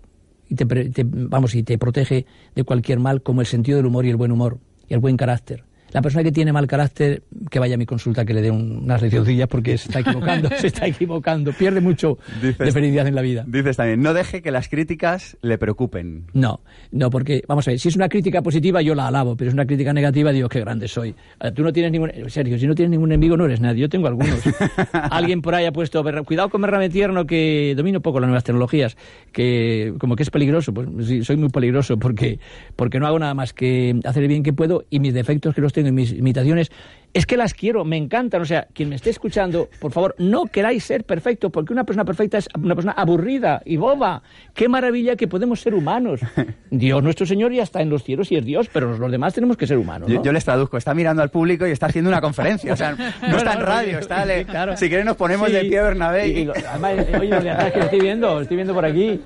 [0.48, 4.04] y te, te- vamos y te protege de cualquier mal como el sentido del humor
[4.04, 5.62] y el buen humor y el buen carácter.
[5.92, 8.80] La persona que tiene mal carácter, que vaya a mi consulta, que le dé un-
[8.84, 13.22] unas leccioncillas porque se está equivocando, se está equivocando, pierde mucho de felicidad en la
[13.22, 13.44] vida.
[13.46, 16.24] Dices también, no deje que las críticas le preocupen.
[16.34, 16.60] No,
[16.92, 19.54] no, porque, vamos a ver, si es una crítica positiva yo la alabo, pero es
[19.54, 21.14] una crítica negativa digo, qué grande soy.
[21.54, 24.08] Tú no tienes ningún, Sergio, si no tienes ningún enemigo no eres nadie, yo tengo
[24.08, 24.40] algunos.
[24.92, 28.44] Alguien por ahí ha puesto, "Berra- cuidado con Merrame Tierno que domino poco las nuevas
[28.44, 28.96] tecnologías,
[29.32, 32.38] que como que es peligroso, pues sí, soy muy peligroso porque,
[32.76, 35.60] porque no hago nada más que hacer el bien que puedo y mis defectos que
[35.60, 36.70] los tengo y mis imitaciones,
[37.14, 40.44] es que las quiero, me encantan, o sea, quien me esté escuchando, por favor, no
[40.44, 44.22] queráis ser perfecto, porque una persona perfecta es una persona aburrida y boba.
[44.54, 46.20] Qué maravilla que podemos ser humanos.
[46.70, 49.56] Dios nuestro Señor ya está en los cielos y es Dios, pero los demás tenemos
[49.56, 50.06] que ser humanos.
[50.08, 50.22] Yo, ¿no?
[50.22, 52.74] yo les traduzco, está mirando al público y está haciendo una conferencia.
[52.74, 54.26] O sea, no está en radio, está.
[54.26, 54.76] le- claro.
[54.76, 55.54] Si quieren, nos ponemos Sí.
[55.54, 56.28] de pie, Bernabé.
[56.28, 58.56] Y- y lo- además, eh, oye, los de atrás que lo estoy viendo, lo estoy
[58.56, 59.20] viendo por aquí.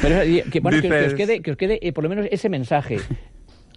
[0.00, 2.26] Pero eh, que, bueno, que- que, os quede, que os quede eh, por lo menos
[2.30, 2.98] ese mensaje.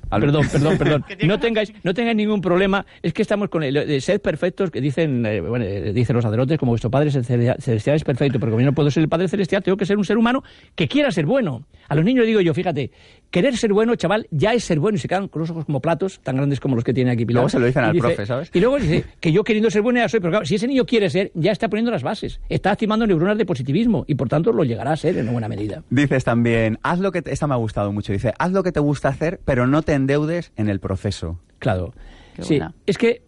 [0.10, 1.06] Perdón, perdón, perdón.
[1.26, 2.86] No tengáis, no tengáis ningún problema.
[3.02, 6.58] Es que estamos con el sed perfectos que dicen, eh, bueno, eh, dicen los sacerdotes,
[6.58, 9.64] como vuestro Padre Celestial es perfecto, pero como yo no puedo ser el Padre Celestial,
[9.64, 10.44] tengo que ser un ser humano
[10.76, 11.66] que quiera ser bueno.
[11.90, 12.92] A los niños digo yo, fíjate,
[13.32, 15.80] querer ser bueno, chaval, ya es ser bueno y se quedan con los ojos como
[15.82, 17.42] platos, tan grandes como los que tiene aquí Pilar.
[17.44, 18.52] Luego se lo dicen Y al dice- profe, ¿sabes?
[18.54, 20.86] Y luego dice que yo queriendo ser bueno ya soy, pero claro, si ese niño
[20.86, 24.52] quiere ser, ya está poniendo las bases, está activando neuronas de positivismo y por tanto
[24.52, 25.84] lo llegará a ser en buena medida.
[25.90, 28.12] Dices también, haz lo que te- esta me ha gustado mucho.
[28.12, 31.40] Dice, haz lo que te gusta hacer, pero no te endeudes en el proceso.
[31.60, 31.94] Claro.
[32.36, 32.74] Qué sí, buena.
[32.86, 33.24] es que,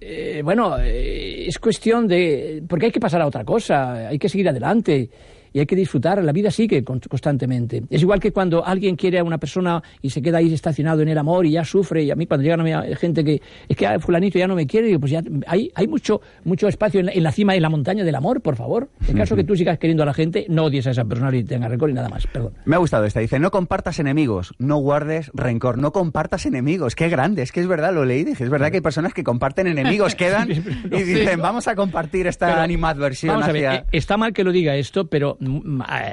[0.00, 2.62] eh, bueno, eh, es cuestión de...
[2.68, 5.08] Porque hay que pasar a otra cosa, hay que seguir adelante
[5.56, 6.22] y hay que disfrutar.
[6.22, 7.82] La vida sigue con- constantemente.
[7.88, 11.08] Es igual que cuando alguien quiere a una persona y se queda ahí estacionado en
[11.08, 12.02] el amor y ya sufre.
[12.02, 14.66] Y a mí cuando llegan a- gente que es que ah, fulanito ya no me
[14.66, 17.62] quiere, digo, pues ya hay, hay mucho, mucho espacio en la, en la cima, en
[17.62, 18.90] la montaña del amor, por favor.
[19.08, 21.42] En caso que tú sigas queriendo a la gente, no odies a esa persona y
[21.42, 22.26] tengas rencor y nada más.
[22.26, 22.52] Perdón.
[22.66, 23.20] Me ha gustado esta.
[23.20, 26.94] Dice, no compartas enemigos, no guardes rencor, no compartas enemigos.
[26.94, 29.24] Qué grande, es que es verdad, lo leí, dije, es verdad que hay personas que
[29.24, 33.80] comparten enemigos, quedan y dicen, vamos a compartir esta Pero, animadversión Vamos a ver, hacia...
[33.80, 35.36] eh, está mal que lo diga esto, pero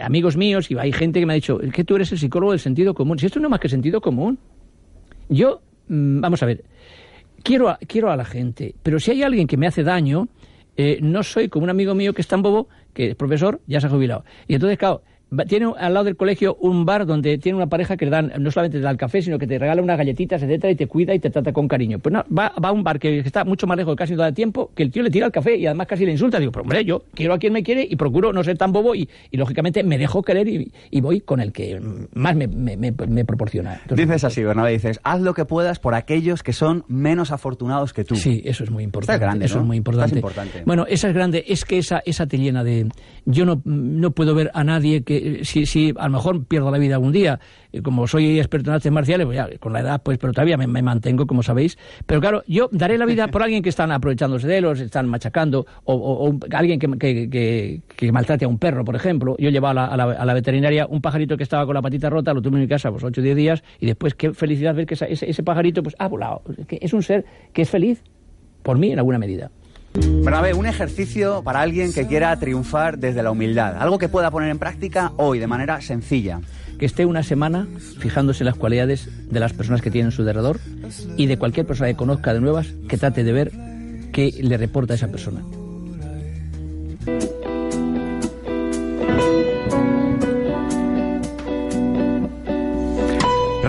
[0.01, 2.59] amigos míos, y hay gente que me ha dicho, que tú eres el psicólogo del
[2.59, 3.19] sentido común.
[3.19, 4.39] Si esto no es más que sentido común.
[5.29, 6.63] Yo, mm, vamos a ver,
[7.43, 10.27] quiero a, quiero a la gente, pero si hay alguien que me hace daño,
[10.75, 13.79] eh, no soy como un amigo mío que es tan bobo, que es profesor, ya
[13.79, 14.23] se ha jubilado.
[14.47, 15.03] Y entonces, claro,
[15.47, 18.51] tiene al lado del colegio un bar donde tiene una pareja que le dan, no
[18.51, 21.13] solamente te da el café, sino que te regala unas galletitas, etcétera, y te cuida
[21.13, 21.99] y te trata con cariño.
[21.99, 24.31] Pues no, va, va a un bar que está mucho más lejos, casi no da
[24.31, 26.39] tiempo, que el tío le tira el café y además casi le insulta.
[26.39, 28.95] Digo, pero hombre, yo quiero a quien me quiere y procuro no ser tan bobo
[28.95, 31.79] y, y, lógicamente me dejo querer y, y voy con el que
[32.13, 33.79] más me, me- me- me proporciona.
[33.81, 37.93] Entonces, Dices así, Bernabé, dices, haz lo que puedas por aquellos que son menos afortunados
[37.93, 38.15] que tú.
[38.15, 39.13] Sí, eso es muy importante.
[39.15, 39.61] Estás grande, eso ¿no?
[39.61, 40.15] es muy importante.
[40.15, 40.63] Importante.
[40.65, 41.43] Bueno, esa es grande.
[41.47, 42.87] Es que esa, esa te llena de...
[43.25, 45.22] Yo no, no puedo ver a nadie que...
[45.43, 47.39] Si, si a lo mejor pierdo la vida algún día,
[47.71, 50.57] eh, como soy experto en artes marciales, pues ya, con la edad, pues, pero todavía
[50.57, 51.77] me, me mantengo, como sabéis.
[52.05, 54.85] Pero claro, yo daré la vida por alguien que están aprovechándose de él, o se
[54.85, 58.95] están machacando, o, o- o alguien que, que, que- que maltrate a un perro, por
[58.95, 59.35] ejemplo.
[59.39, 61.81] Yo llevaba a la, a la- a la veterinaria un pajarito que estaba con la
[61.81, 64.33] patita rota, lo tuve en mi casa pues 8 o 10 días, y después qué
[64.33, 66.41] felicidad ver que esa- ese, ese pajarito pues ha volado.
[66.69, 68.03] Es un ser que es feliz
[68.61, 69.51] por mí en alguna medida.
[69.93, 73.75] Bernabé, un ejercicio para alguien que quiera triunfar desde la humildad.
[73.77, 76.41] Algo que pueda poner en práctica hoy de manera sencilla.
[76.79, 77.67] Que esté una semana
[77.99, 80.59] fijándose en las cualidades de las personas que tienen a su alrededor
[81.17, 83.51] y de cualquier persona que conozca de nuevas, que trate de ver
[84.11, 85.43] qué le reporta a esa persona.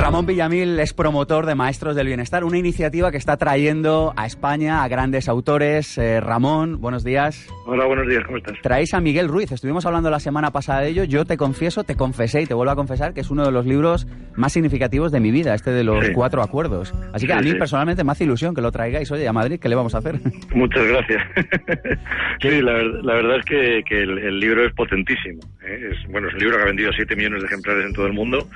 [0.05, 4.83] Ramón Villamil es promotor de Maestros del Bienestar, una iniciativa que está trayendo a España
[4.85, 5.97] a grandes autores.
[5.97, 7.49] Eh, Ramón, buenos días.
[7.65, 8.53] Hola, buenos días, ¿cómo estás?
[8.63, 11.05] Traéis a Miguel Ruiz, estuvimos hablando la semana pasada de ello.
[11.05, 13.65] Yo te confieso, te confesé y te vuelvo a confesar que es uno de los
[13.65, 16.13] libros más significativos de mi vida, este de los Sí.
[16.13, 16.93] cuatro acuerdos.
[17.15, 17.57] Así que Sí, a mí sí.
[17.57, 19.11] personalmente me hace ilusión que lo traigáis.
[19.11, 20.17] Oye, a Madrid, ¿qué le vamos a hacer?
[20.55, 21.23] Muchas gracias.
[22.43, 25.41] sí, la, la verdad es que, que el, el libro es potentísimo.
[25.67, 25.93] ¿eh?
[25.93, 28.13] Es, bueno, es un libro que ha vendido 7 millones de ejemplares en todo el
[28.13, 28.47] mundo.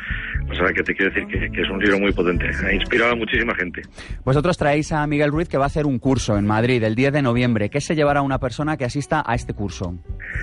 [0.51, 2.51] O sea, que te quiero decir que, que es un libro muy potente.
[2.65, 3.83] Ha inspirado a muchísima gente.
[4.25, 7.13] Vosotros traéis a Miguel Ruiz que va a hacer un curso en Madrid el 10
[7.13, 7.71] de noviembre.
[7.71, 9.95] ¿Qué se llevará una persona que asista a este curso?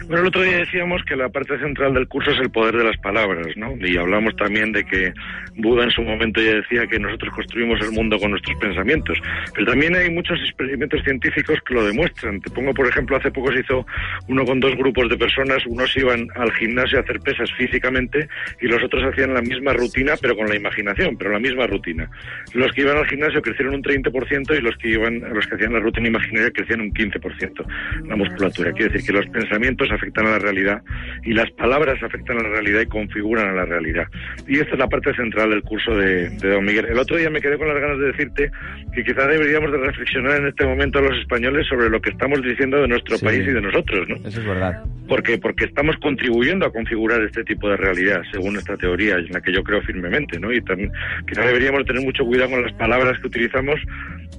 [0.07, 2.83] Bueno, el otro día decíamos que la parte central del curso es el poder de
[2.83, 3.75] las palabras, ¿no?
[3.79, 5.13] Y hablamos también de que
[5.57, 9.17] Buda en su momento ya decía que nosotros construimos el mundo con nuestros pensamientos.
[9.53, 12.41] Pero también hay muchos experimentos científicos que lo demuestran.
[12.41, 13.85] Te pongo, por ejemplo, hace poco se hizo
[14.27, 15.65] uno con dos grupos de personas.
[15.65, 18.27] Unos iban al gimnasio a hacer pesas físicamente
[18.61, 20.84] y los otros hacían la misma rutina, pero con la imaginación,
[21.17, 22.09] pero la misma rutina.
[22.53, 25.73] Los que iban al gimnasio crecieron un 30% y los que iban, los que hacían
[25.73, 27.65] la rutina imaginaria crecían un 15%
[28.07, 28.71] la musculatura.
[28.73, 30.81] Quiere decir que los pensamientos afectan a la realidad
[31.23, 34.07] y las palabras afectan a la realidad y configuran a la realidad.
[34.47, 36.85] Y esta es la parte central del curso de, de Don Miguel.
[36.85, 38.51] El otro día me quedé con las ganas de decirte
[38.93, 42.77] que quizás deberíamos de reflexionar en este momento los españoles sobre lo que estamos diciendo
[42.81, 43.25] de nuestro Sí.
[43.25, 44.15] país y de nosotros, ¿no?
[44.27, 44.83] Eso es verdad.
[45.07, 49.41] Porque, porque estamos contribuyendo a configurar este tipo de realidad, según esta teoría, en la
[49.41, 50.51] que yo creo firmemente, ¿no?
[50.51, 50.91] Y también
[51.27, 53.79] quizás deberíamos tener mucho cuidado con las palabras que utilizamos,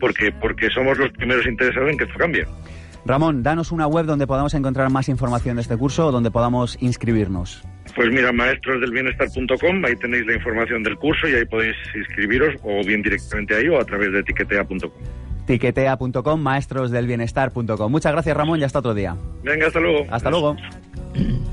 [0.00, 2.44] porque, porque somos los primeros interesados en que esto cambie.
[3.06, 6.76] Ramón, danos una web donde podamos encontrar más información de este curso o donde podamos
[6.80, 7.62] inscribirnos.
[7.94, 13.02] Pues mira, maestrosdelbienestar.com, ahí tenéis la información del curso y ahí podéis inscribiros o bien
[13.02, 14.90] directamente ahí o a través de etiquetea.com.
[15.46, 17.90] Tiquetea.com, maestrosdelbienestar.com.
[17.90, 19.16] Muchas gracias, Ramón, y hasta otro día.
[19.42, 20.06] Venga, hasta luego.
[20.10, 20.56] Hasta luego.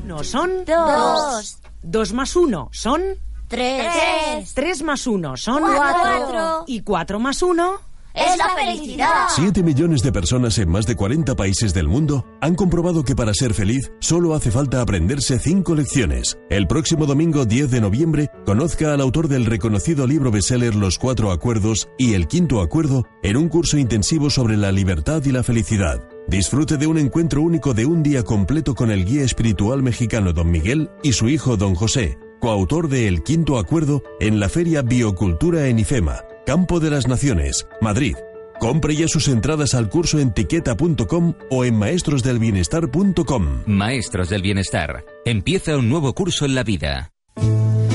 [0.06, 1.60] No son Dos.
[1.82, 3.02] Dos más uno son
[3.48, 4.54] Tres.
[4.56, 6.64] Tres más uno son Cuatro.
[6.68, 7.80] Y cuatro más uno
[8.14, 9.26] Es la felicidad.
[9.30, 13.34] 7 millones de personas en más de 40 países del mundo han comprobado que para
[13.34, 16.38] ser feliz solo hace falta aprenderse 5 lecciones.
[16.52, 21.32] El próximo domingo 10 de noviembre, conozca al autor del reconocido libro bestseller Los Cuatro
[21.32, 26.08] Acuerdos y El Quinto Acuerdo en un curso intensivo sobre la libertad y la felicidad.
[26.28, 30.52] Disfrute de un encuentro único de un día completo con el guía espiritual mexicano Don
[30.52, 35.68] Miguel y su hijo Don José, coautor de El Quinto Acuerdo en la Feria Biocultura
[35.68, 38.16] en IFEMA, Campo de las Naciones, Madrid.
[38.60, 43.64] Compre ya sus entradas al curso en tiqueta.com o en maestrosdelbienestar.com.
[43.66, 45.06] Maestros del Bienestar.
[45.26, 47.12] Empieza un nuevo curso en la vida.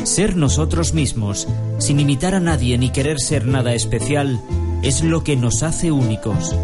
[0.04, 1.46] Ser nosotros mismos,
[1.78, 4.40] sin imitar a nadie ni querer ser nada especial,
[4.82, 6.54] es lo que nos hace únicos.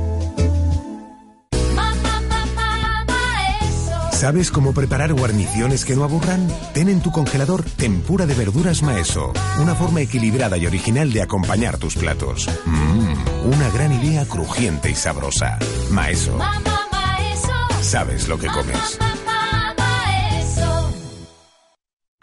[4.14, 6.48] ¿Sabes cómo preparar guarniciones que no aburran?
[6.72, 11.78] Ten en tu congelador tempura de verduras maeso, una forma equilibrada y original de acompañar
[11.78, 12.48] tus platos.
[12.64, 15.58] Mmm, una gran idea crujiente y sabrosa.
[15.90, 16.38] Maeso.
[17.82, 18.98] Sabes lo que comes.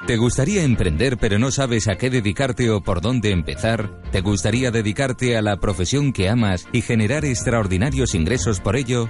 [0.08, 4.02] ¿Te gustaría emprender pero no sabes a qué dedicarte o por dónde empezar?
[4.12, 9.10] ¿Te gustaría dedicarte a la profesión que amas y generar extraordinarios ingresos por ello?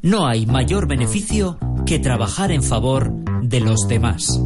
[0.00, 4.40] No hay mayor beneficio que trabajar en favor de los demás.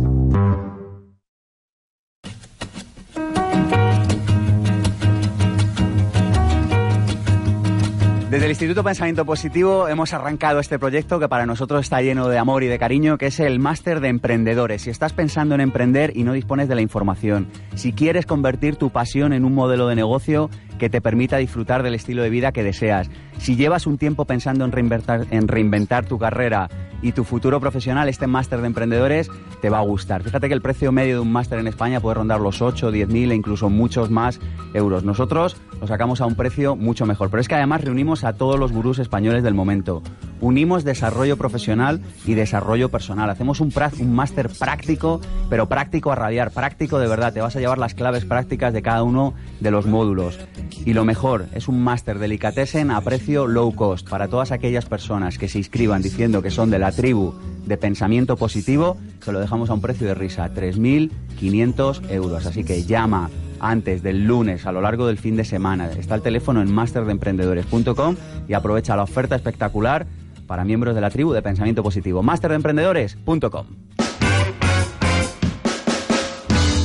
[8.37, 12.37] Desde el Instituto Pensamiento Positivo hemos arrancado este proyecto que para nosotros está lleno de
[12.37, 14.82] amor y de cariño, que es el Máster de Emprendedores.
[14.82, 18.90] Si estás pensando en emprender y no dispones de la información, si quieres convertir tu
[18.90, 22.62] pasión en un modelo de negocio que te permita disfrutar del estilo de vida que
[22.62, 26.68] deseas, si llevas un tiempo pensando en reinventar, en reinventar tu carrera
[27.02, 30.22] y tu futuro profesional, este Máster de Emprendedores te va a gustar.
[30.22, 33.08] Fíjate que el precio medio de un máster en España puede rondar los 8, 10
[33.08, 34.40] mil e incluso muchos más
[34.74, 35.04] euros.
[35.04, 37.30] Nosotros lo sacamos a un precio mucho mejor.
[37.30, 40.02] Pero es que además reunimos a todos los gurús españoles del momento.
[40.40, 43.30] Unimos desarrollo profesional y desarrollo personal.
[43.30, 47.32] Hacemos un, un máster práctico, pero práctico a rabiar, práctico de verdad.
[47.32, 50.38] Te vas a llevar las claves prácticas de cada uno de los módulos.
[50.85, 55.38] Y lo mejor, es un máster delicatessen a precio low cost para todas aquellas personas
[55.38, 57.35] que se inscriban diciendo que son de la tribu
[57.66, 62.46] de pensamiento positivo, se lo dejamos a un precio de risa, 3.500 euros.
[62.46, 65.90] Así que llama antes del lunes, a lo largo del fin de semana.
[65.90, 68.16] Está el teléfono en masterdeemprendedores.com
[68.48, 70.07] y aprovecha la oferta espectacular
[70.46, 72.22] para miembros de la tribu de pensamiento positivo.
[72.22, 73.95] masterdeemprendedores.com.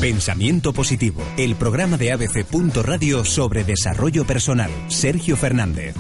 [0.02, 2.44] Pensamiento Positivo, el programa de ABC.
[2.82, 4.72] Radio sobre desarrollo personal.
[4.88, 5.94] Sergio Fernández.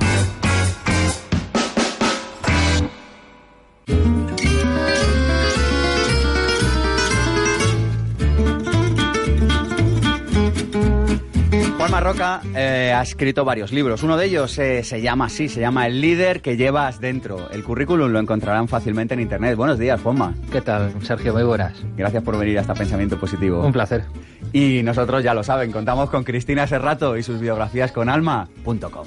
[12.01, 14.01] Marroca eh, ha escrito varios libros.
[14.01, 17.51] Uno de ellos eh, se llama así, se llama El líder que llevas dentro.
[17.51, 19.55] El currículum lo encontrarán fácilmente en internet.
[19.55, 20.33] Buenos días, Juanma.
[20.51, 21.31] ¿Qué tal, Sergio?
[21.31, 21.73] Muy buenas.
[21.95, 23.63] Gracias por venir hasta Pensamiento Positivo.
[23.63, 24.03] Un placer.
[24.51, 29.05] Y nosotros ya lo saben, contamos con Cristina Serrato y sus biografías con alma.com.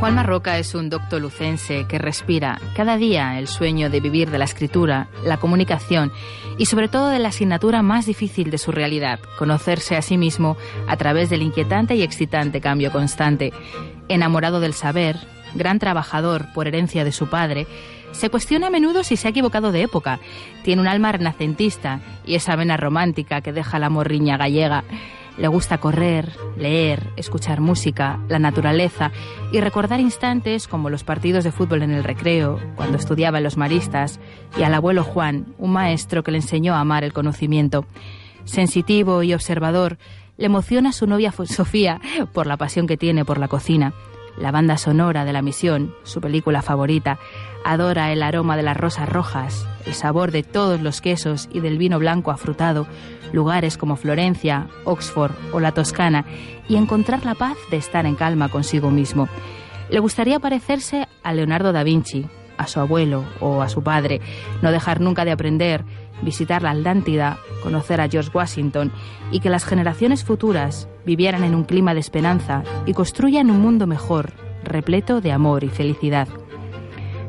[0.00, 4.38] Juan Marroca es un doctor lucense que respira cada día el sueño de vivir de
[4.38, 6.10] la escritura, la comunicación
[6.56, 10.56] y sobre todo de la asignatura más difícil de su realidad, conocerse a sí mismo
[10.88, 13.52] a través del inquietante y excitante cambio constante.
[14.08, 15.18] Enamorado del saber,
[15.54, 17.66] gran trabajador por herencia de su padre,
[18.12, 20.18] Se cuestiona a menudo si se ha equivocado de época.
[20.64, 24.82] Tiene un alma renacentista y esa vena romántica que deja la morriña gallega.
[25.40, 29.10] Le gusta correr, leer, escuchar música, la naturaleza
[29.50, 33.56] y recordar instantes como los partidos de fútbol en el recreo, cuando estudiaba en los
[33.56, 34.20] maristas,
[34.58, 37.86] y al abuelo Juan, un maestro que le enseñó a amar el conocimiento.
[38.44, 39.96] Sensitivo y observador,
[40.36, 42.02] le emociona su novia Sofía
[42.34, 43.94] por la pasión que tiene por la cocina.
[44.40, 47.18] La banda sonora de La Misión, su película favorita,
[47.62, 51.76] adora el aroma de las rosas rojas, el sabor de todos los quesos y del
[51.76, 52.86] vino blanco afrutado,
[53.32, 56.24] lugares como Florencia, Oxford o la Toscana,
[56.68, 59.28] y encontrar la paz de estar en calma consigo mismo.
[59.90, 62.26] Le gustaría parecerse a Leonardo da Vinci,
[62.56, 64.22] a su abuelo o a su padre,
[64.62, 65.84] no dejar nunca de aprender,
[66.22, 68.92] visitar la Atlántida, conocer a George Washington
[69.30, 73.86] y que las generaciones futuras vivieran en un clima de esperanza y construyan un mundo
[73.86, 74.32] mejor,
[74.64, 76.28] repleto de amor y felicidad.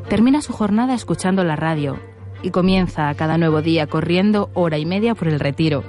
[0.09, 1.97] Termina su jornada escuchando la radio
[2.43, 5.83] y comienza cada nuevo día corriendo hora y media por el retiro,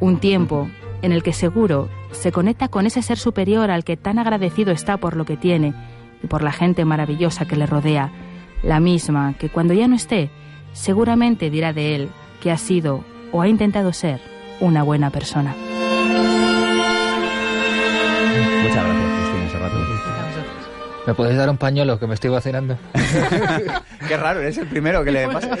[0.00, 0.68] un tiempo
[1.02, 4.96] en el que seguro se conecta con ese ser superior al que tan agradecido está
[4.96, 5.74] por lo que tiene
[6.22, 8.10] y por la gente maravillosa que le rodea,
[8.62, 10.30] la misma que cuando ya no esté,
[10.72, 12.08] seguramente dirá de él
[12.40, 14.20] que ha sido o ha intentado ser
[14.60, 15.54] una buena persona.
[21.06, 22.78] ¿Me podéis dar un pañuelo que me estoy vacinando?
[24.08, 25.56] Qué raro, eres el primero que le pasa.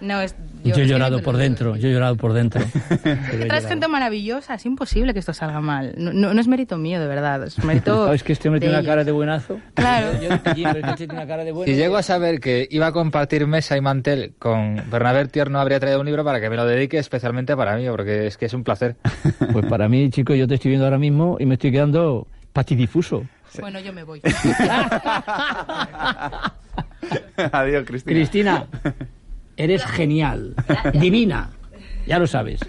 [0.00, 0.34] No, es,
[0.64, 2.60] Yo, he es que llorado por dentro, yo he llorado por dentro.
[3.04, 5.94] He Traes gente maravillosa, es imposible que esto salga mal.
[5.96, 8.06] No, no- no es mérito mío, de verdad, es mérito.
[8.06, 8.90] ¿Sabes que este hombre tiene una ellos.
[8.90, 9.60] cara de buenazo?
[9.74, 10.08] Claro.
[10.20, 11.70] Yo, yo- este tiene una cara de bueno.
[11.72, 15.78] Si llego a saber que iba a compartir mesa y mantel con Bernabé Tierno, habría
[15.78, 18.54] traído un libro para que me lo dedique especialmente para mí, porque es que es
[18.54, 18.96] un placer.
[19.52, 23.24] Pues para mí, chico, yo te estoy viendo ahora mismo y me estoy quedando patidifuso.
[23.60, 24.20] Bueno, yo me voy.
[27.52, 28.14] Adiós, Cristina.
[28.14, 28.66] Cristina,
[29.56, 30.54] eres genial,
[30.94, 31.50] divina,
[32.06, 32.60] ya lo sabes.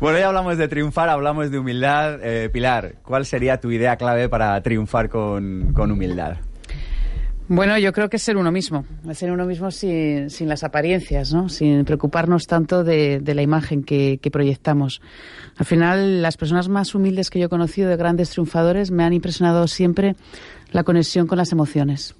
[0.00, 2.20] Bueno, ya hablamos de triunfar, hablamos de humildad.
[2.22, 6.36] Eh, Pilar, ¿cuál sería tu idea clave para triunfar con, con humildad?
[7.50, 10.64] Bueno, yo creo que es ser uno mismo, es ser uno mismo sin, sin las
[10.64, 11.48] apariencias, ¿no?
[11.48, 15.00] sin preocuparnos tanto de, de la imagen que, que proyectamos.
[15.56, 19.14] Al final, las personas más humildes que yo he conocido de grandes triunfadores me han
[19.14, 20.14] impresionado siempre
[20.72, 22.14] la conexión con las emociones.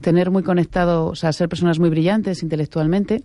[0.00, 3.22] Tener muy conectado, o sea, ser personas muy brillantes intelectualmente,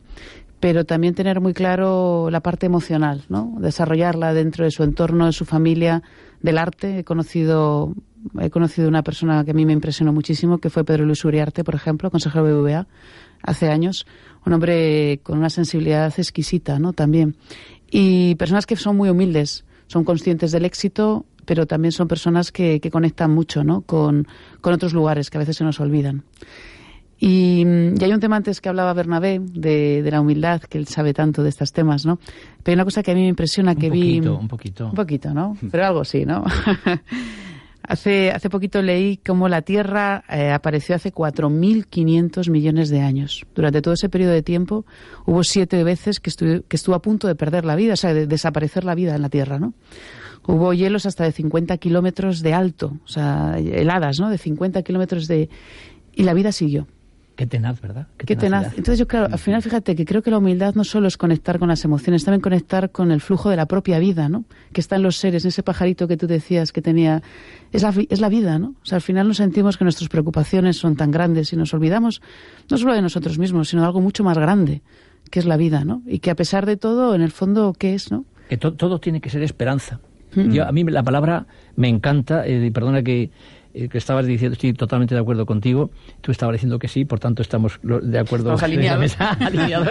[0.59, 3.55] pero también tener muy claro la parte emocional, ¿no?
[3.59, 6.03] Desarrollarla dentro de su entorno, de su familia,
[6.41, 6.99] del arte.
[6.99, 7.93] He conocido,
[8.39, 11.63] he conocido una persona que a mí me impresionó muchísimo, que fue Pedro Luis Uriarte,
[11.63, 12.87] por ejemplo, consejero de BBVA,
[13.43, 14.05] hace años.
[14.45, 16.93] Un hombre con una sensibilidad exquisita, ¿no?
[16.93, 17.35] También.
[17.89, 22.79] Y personas que son muy humildes, son conscientes del éxito, pero también son personas que,
[22.79, 23.81] que conectan mucho, ¿no?
[23.81, 24.27] Con,
[24.61, 26.23] con otros lugares que a veces se nos olvidan.
[27.19, 30.87] Y, y hay un tema antes que hablaba Bernabé de, de la humildad, que él
[30.87, 32.19] sabe tanto de estos temas, ¿no?
[32.61, 34.17] Pero hay una cosa que a mí me impresiona que un vi.
[34.17, 34.85] poquito, un poquito.
[34.87, 35.57] Un poquito, ¿no?
[35.71, 36.43] Pero algo sí, ¿no?
[37.87, 43.45] hace, hace poquito leí cómo la Tierra eh, apareció hace 4.500 millones de años.
[43.55, 44.85] Durante todo ese periodo de tiempo
[45.25, 48.13] hubo siete veces que, estu- que estuvo a punto de perder la vida, o sea,
[48.13, 49.73] de desaparecer la vida en la Tierra, ¿no?
[50.47, 54.29] Hubo hielos hasta de 50 kilómetros de alto, o sea, heladas, ¿no?
[54.29, 55.49] De 50 kilómetros de...
[56.13, 56.87] Y la vida siguió.
[57.37, 58.07] Qué tenaz, ¿verdad?
[58.17, 58.69] Qué tenaz.
[58.77, 61.59] Entonces yo, claro, al final fíjate que creo que la humildad no solo es conectar
[61.59, 64.43] con las emociones, también conectar con el flujo de la propia vida, ¿no?
[64.73, 67.21] Que está en los seres, en ese pajarito que tú decías que tenía...
[67.71, 68.69] Es la, es la vida, ¿no?
[68.81, 72.21] O sea, al final nos sentimos que nuestras preocupaciones son tan grandes y nos olvidamos
[72.69, 74.81] no solo de nosotros mismos, sino de algo mucho más grande,
[75.29, 76.01] que es la vida, ¿no?
[76.07, 78.25] Y que a pesar de todo, en el fondo, ¿qué es, no?
[78.49, 79.99] Que to- todo tiene que ser esperanza.
[80.35, 80.51] Mm.
[80.51, 83.29] Yo, a mí la palabra me encanta, eh, y perdona que,
[83.77, 87.19] eh, que estabas diciendo, estoy totalmente de acuerdo contigo, tú estabas diciendo que sí, por
[87.19, 88.55] tanto estamos de acuerdo.
[88.55, 89.15] Estamos alineados.
[89.39, 89.89] alineados.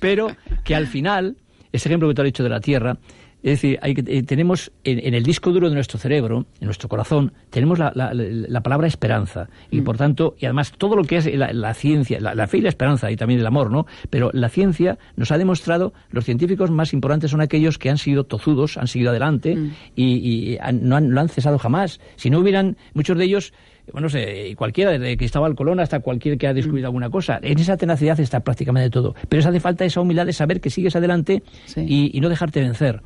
[0.00, 1.36] Pero que al final,
[1.70, 2.98] ese ejemplo que tú has dicho de la Tierra,
[3.42, 6.88] es decir, hay eh, tenemos en, en el disco duro de nuestro cerebro, en nuestro
[6.88, 9.48] corazón, tenemos la, la- la- la palabra esperanza.
[9.70, 12.60] Y por tanto, y además todo lo que es la, la ciencia, la, fe y
[12.60, 13.86] la esperanza, y también el amor, ¿no?
[14.10, 18.24] Pero la ciencia nos ha demostrado, los científicos más importantes son aquellos que han sido
[18.24, 19.56] tozudos, han seguido adelante
[19.96, 20.04] y,
[20.52, 22.00] y han- no, han, no han cesado jamás.
[22.16, 23.52] Si no hubieran, muchos de ellos,
[23.92, 27.58] bueno, no sé, cualquiera, desde Cristóbal Colón hasta cualquier que ha descubierto alguna cosa, en
[27.58, 29.14] esa tenacidad está prácticamente todo.
[29.28, 31.42] Pero eso hace falta esa humildad de saber que sigues adelante
[31.88, 33.02] y, y no dejarte vencer.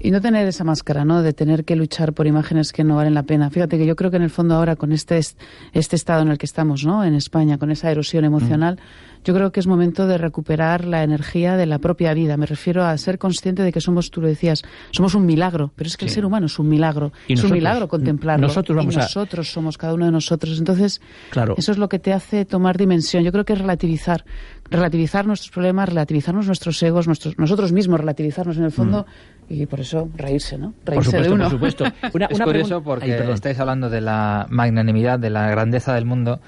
[0.00, 1.22] Y no tener esa máscara, ¿no?
[1.22, 3.48] De tener que luchar por imágenes que no valen la pena.
[3.48, 5.40] Fíjate que yo creo que en el fondo ahora con este, est-
[5.72, 7.04] este estado en el que estamos, ¿no?
[7.04, 8.78] En España, con esa erosión emocional,
[9.24, 12.36] yo creo que es momento de recuperar la energía de la propia vida.
[12.36, 15.88] Me refiero a ser consciente de que somos, tú lo decías, somos un milagro, pero
[15.88, 17.12] es que el ser humano es un milagro.
[17.26, 18.46] Y es nosotros, un milagro contemplarlo.
[18.46, 20.58] nosotros vamos y a- nosotros somos cada uno de nosotros.
[20.58, 21.00] Entonces,
[21.30, 21.54] Claro.
[21.56, 23.24] eso es lo que te hace tomar dimensión.
[23.24, 24.24] Yo creo que es relativizar,
[24.70, 29.06] relativizar nuestros problemas, relativizarnos nuestros egos, nuestros, nosotros mismos, relativizarnos en el fondo
[29.48, 30.74] y por eso reírse, ¿no?
[30.84, 31.44] Reírse supuesto, de uno.
[31.44, 31.84] por supuesto.
[32.14, 36.04] Una- es una curioso porque Ay, estáis hablando de la magnanimidad, de la grandeza del
[36.06, 36.40] mundo.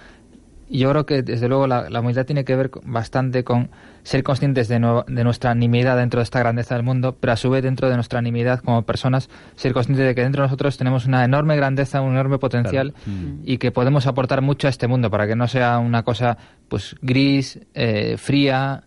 [0.69, 3.71] Yo creo que, desde luego, la, la humildad tiene que ver bastante con
[4.03, 7.37] ser conscientes de, nue- de nuestra nimiedad dentro de esta grandeza del mundo, pero a
[7.37, 10.77] su vez, dentro de nuestra nimiedad como personas, ser conscientes de que dentro de nosotros
[10.77, 12.95] tenemos una enorme grandeza, un enorme potencial
[13.45, 16.37] y que podemos aportar mucho a este mundo para que no sea una cosa
[16.69, 18.83] pues gris, eh, fría,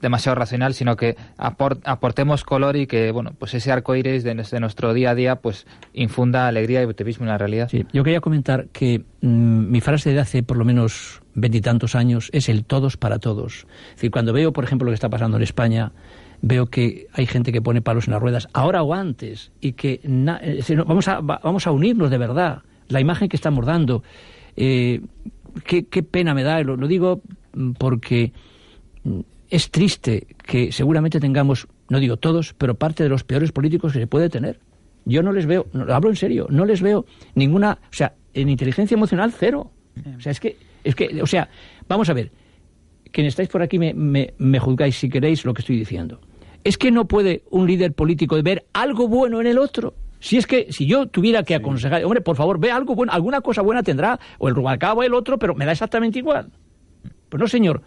[0.00, 4.34] demasiado racional, sino que apor- aportemos color y que bueno pues ese arco iris de,
[4.34, 7.70] nuestro día a día pues infunda alegría y optimismo en la realidad.
[7.92, 12.48] Yo quería comentar que mm, mi frase de hace por lo menos veintitantos años es
[12.48, 13.66] el todos para todos.
[13.90, 15.92] Es decir, cuando veo, por ejemplo, lo que está pasando en España,
[16.42, 20.00] veo que hay gente que pone palos en las ruedas, ahora o antes, y que
[20.04, 22.62] na- eh, vamos, a, va- vamos a unirnos de verdad.
[22.88, 24.02] La imagen que estamos dando,
[24.56, 25.00] eh,
[25.64, 27.22] qué, pena me da, lo, lo digo
[27.54, 28.32] mm, porque
[29.04, 29.20] mm,
[29.52, 33.98] es triste que seguramente tengamos, no digo todos, pero parte de los peores políticos que
[33.98, 34.58] se puede tener.
[35.04, 38.14] Yo no les veo, no, lo hablo en serio, no les veo ninguna, o sea,
[38.32, 39.70] en inteligencia emocional cero.
[40.16, 41.50] O sea, es que, es que, o sea,
[41.86, 42.32] vamos a ver,
[43.10, 46.18] quienes estáis por aquí me, me, me juzgáis si queréis lo que estoy diciendo.
[46.64, 49.92] Es que no puede un líder político ver algo bueno en el otro.
[50.18, 53.42] Si es que, si yo tuviera que aconsejar, hombre, por favor, ve algo bueno, alguna
[53.42, 56.50] cosa buena tendrá, o el Rubalcaba el otro, pero me da exactamente igual.
[57.28, 57.82] Pues no, señor,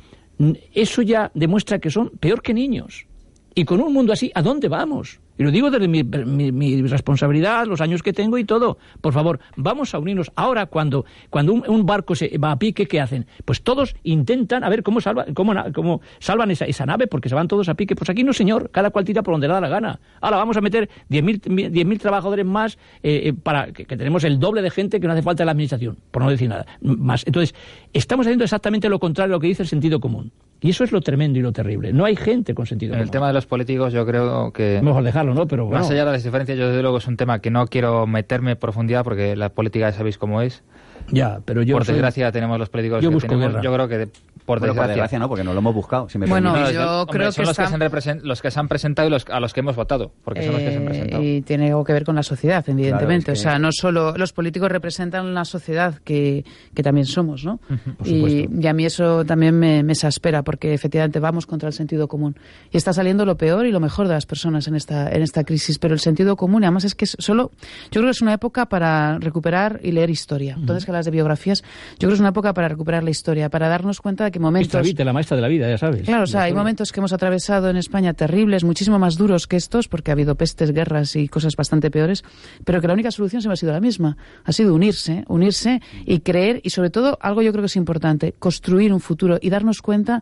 [0.73, 3.05] eso ya demuestra que son peor que niños.
[3.53, 5.19] Y con un mundo así, ¿a dónde vamos?
[5.37, 8.77] Y lo digo desde mi, responsabilidad, los años que tengo y todo.
[9.01, 10.31] Por favor, vamos a unirnos.
[10.35, 13.27] Ahora, cuando, cuando un, barco se va a pique, ¿qué hacen?
[13.43, 17.35] Pues todos intentan a ver cómo, salva, cómo, cómo salvan esa, esa nave, porque se
[17.35, 17.95] van todos a pique.
[17.95, 18.69] Pues aquí no, señor.
[18.71, 19.99] Cada cual tira por donde le da la gana.
[20.21, 24.39] Ahora vamos a meter 10.000 10.000 trabajadores más eh, eh, para que, que tenemos el
[24.39, 27.25] doble de gente que no hace falta en la administración, por no decir nada más.
[27.25, 27.55] Entonces,
[27.93, 30.31] estamos haciendo exactamente lo contrario a lo que dice el sentido común.
[30.65, 31.93] Y eso es lo tremendo y lo terrible.
[31.93, 33.11] No hay gente con sentido En el común.
[33.11, 34.79] tema de los políticos yo creo que...
[34.81, 35.47] Mejor dejarlo, ¿no?
[35.47, 35.79] Pero bueno.
[35.81, 38.51] Más allá de las diferencias, yo desde luego es un tema que no quiero meterme
[38.51, 40.63] en profundidad porque la política ya sabéis cómo es.
[41.11, 43.51] Ya, pero yo Por soy- desgracia tenemos los políticos Yo que busco tenemos.
[43.51, 43.61] guerra.
[43.63, 44.09] Yo creo que de-
[44.45, 44.87] por Bueno, por desgracia...
[44.93, 46.07] desgracia no, porque no lo hemos buscado.
[46.09, 46.75] Si me Bueno, permitís.
[46.75, 47.73] yo Hombre, creo son que los, que se
[48.13, 50.53] han los que se han presentado y los, a los que hemos votado, porque son
[50.53, 51.23] los que se han Eh, presentado.
[51.23, 53.25] Y tiene algo que ver con la sociedad, evidentemente.
[53.25, 57.05] Claro, es que- O sea, no solo los políticos representan la sociedad que, que también
[57.05, 57.59] somos, ¿no?
[57.97, 61.73] Por y, y a mí eso también me, me exaspera, porque efectivamente vamos contra el
[61.73, 62.35] sentido común.
[62.71, 65.43] Y está saliendo lo peor y lo mejor de las personas en esta, en esta
[65.43, 65.79] crisis.
[65.79, 67.51] Pero el sentido común, y además es que es solo.
[67.91, 70.55] Yo creo que es una época para recuperar y leer historia.
[70.59, 73.49] Entonces, que las de biografías, yo creo que es una época para recuperar la historia,
[73.49, 74.73] para darnos cuenta de que momentos.
[74.97, 76.03] La maestra de la vida, ya sabes.
[76.03, 79.55] Claro, o sea, hay momentos que hemos atravesado en España terribles, muchísimo más duros que
[79.55, 82.23] estos, porque ha habido pestes, guerras y cosas bastante peores,
[82.65, 84.17] pero que la única solución siempre ha sido la misma.
[84.43, 88.33] Ha sido unirse, unirse y creer, y sobre todo, algo yo creo que es importante,
[88.37, 90.21] construir un futuro y darnos cuenta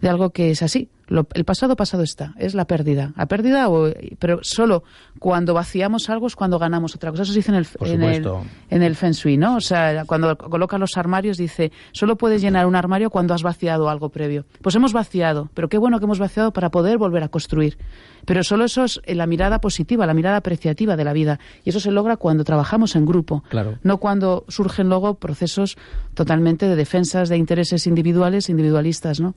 [0.00, 0.90] de algo que es así.
[1.06, 3.12] Lo- el pasado pasado está, es la pérdida.
[3.16, 4.84] La pérdida, o- pero solo
[5.18, 7.24] cuando vaciamos algo es cuando ganamos otra cosa.
[7.24, 8.22] Eso se dice en el, en el,
[8.70, 9.56] en el Feng Shui, ¿no?
[9.56, 13.88] O sea, cuando colocas los armarios dice, solo puedes llenar un armario cuando has vaciado
[13.88, 14.44] algo previo.
[14.62, 17.76] Pues hemos vaciado, pero qué bueno que hemos vaciado para poder volver a construir.
[18.26, 21.38] Pero solo eso es eh, la mirada positiva, la mirada apreciativa de la vida.
[21.64, 23.78] Y eso se logra cuando trabajamos en grupo, Claro.
[23.82, 25.76] no cuando surgen luego procesos
[26.14, 29.34] totalmente de defensas de intereses individuales, individualistas, ¿no?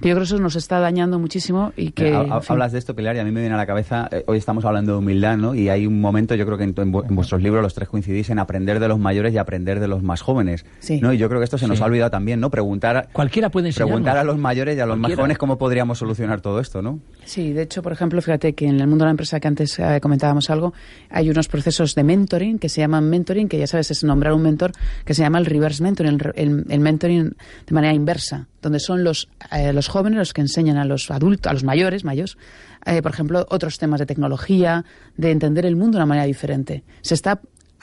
[0.00, 2.14] Que yo creo que eso nos está dañando muchísimo y que...
[2.14, 2.52] Ha- en fin.
[2.52, 4.64] Hablas de esto, Pilar, y a mí me viene a la cabeza, eh, hoy estamos
[4.64, 5.54] hablando de humildad, ¿no?
[5.54, 7.74] Y hay un momento, yo creo que en, tu- en vu- en vuestros libros los
[7.74, 10.64] tres coincidís en aprender de los mayores y aprender de los más jóvenes.
[10.80, 11.00] Sí.
[11.00, 11.12] ¿no?
[11.12, 11.82] Y yo creo que esto se nos Sí.
[11.82, 12.50] ha olvidado también, ¿no?
[12.50, 13.90] Preguntar, Cualquiera puede enseñarnos.
[13.96, 17.00] preguntar a los mayores y a los más jóvenes cómo podríamos solucionar todo esto, ¿no?
[17.24, 19.78] Sí, de hecho, por ejemplo, fíjate que en el mundo de la empresa que antes
[19.78, 20.74] eh, comentábamos algo,
[21.08, 24.42] hay unos procesos de mentoring que se llaman mentoring, que ya sabes, es nombrar un
[24.42, 24.72] mentor,
[25.06, 27.34] que se llama el reverse mentoring, el, el mentoring
[27.66, 31.48] de manera inversa, donde son los, eh, los jóvenes los que enseñan a los adultos,
[31.48, 32.36] a los mayores, mayores,
[32.84, 34.84] eh, por ejemplo, otros temas de tecnología,
[35.16, 36.84] de entender el mundo de una manera diferente.
[37.00, 37.40] Se está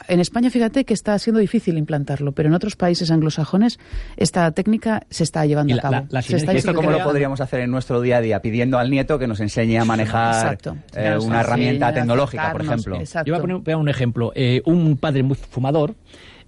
[0.07, 3.79] en España, fíjate que está siendo difícil implantarlo, pero en otros países anglosajones
[4.17, 5.93] esta técnica se está llevando Y la- a cabo.
[5.95, 8.41] la- la Se está ¿Y esto cómo lo podríamos hacer en nuestro día a día?
[8.41, 10.77] Pidiendo al nieto que nos enseñe a manejar Exacto.
[10.95, 12.95] eh, una herramienta tecnológica, por ejemplo.
[12.99, 13.27] exacto.
[13.27, 14.31] Yo voy a poner, un ejemplo.
[14.35, 15.95] Eh, un padre muy fumador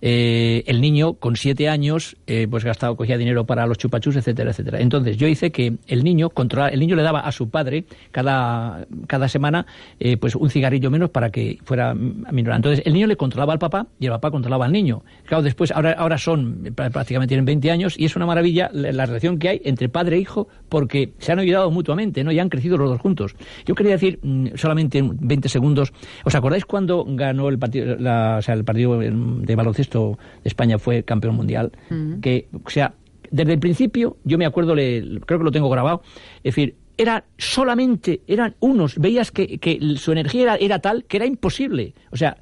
[0.02, 4.52] eh, el niño con siete años eh, pues gastaba, cogía dinero para los chupachus, etcétera,
[4.52, 4.80] etcétera.
[4.80, 8.86] Entonces yo hice que el niño controla, el niño le daba a su padre cada,
[9.08, 9.66] cada semana
[10.00, 12.58] eh, pues un cigarrillo menos para que fuera minorar.
[12.58, 15.04] Entonces el niño le controlaba al papá y el papá controlaba al niño.
[15.26, 18.92] Claro, después ahora, ahora son, pr- prácticamente tienen 20 años y es una maravilla la,
[18.92, 22.32] la relación que hay entre padre e hijo porque se han ayudado mutuamente, ¿no?
[22.32, 23.36] Y han crecido los dos juntos.
[23.66, 25.94] Yo quería decir mm, solamente en 20 segundos,
[26.24, 30.18] ¿os acordáis cuando ganó el partido, la- o sea, el partido mm, de baloncesto de
[30.44, 31.72] España fue campeón mundial?
[32.22, 32.94] Que, o sea,
[33.32, 36.02] desde el principio, yo me acuerdo, le- creo que lo tengo grabado,
[36.38, 41.18] es decir, era solamente, eran unos, veías que, que su energía era, era tal que
[41.18, 41.94] era imposible.
[42.12, 42.38] O sea,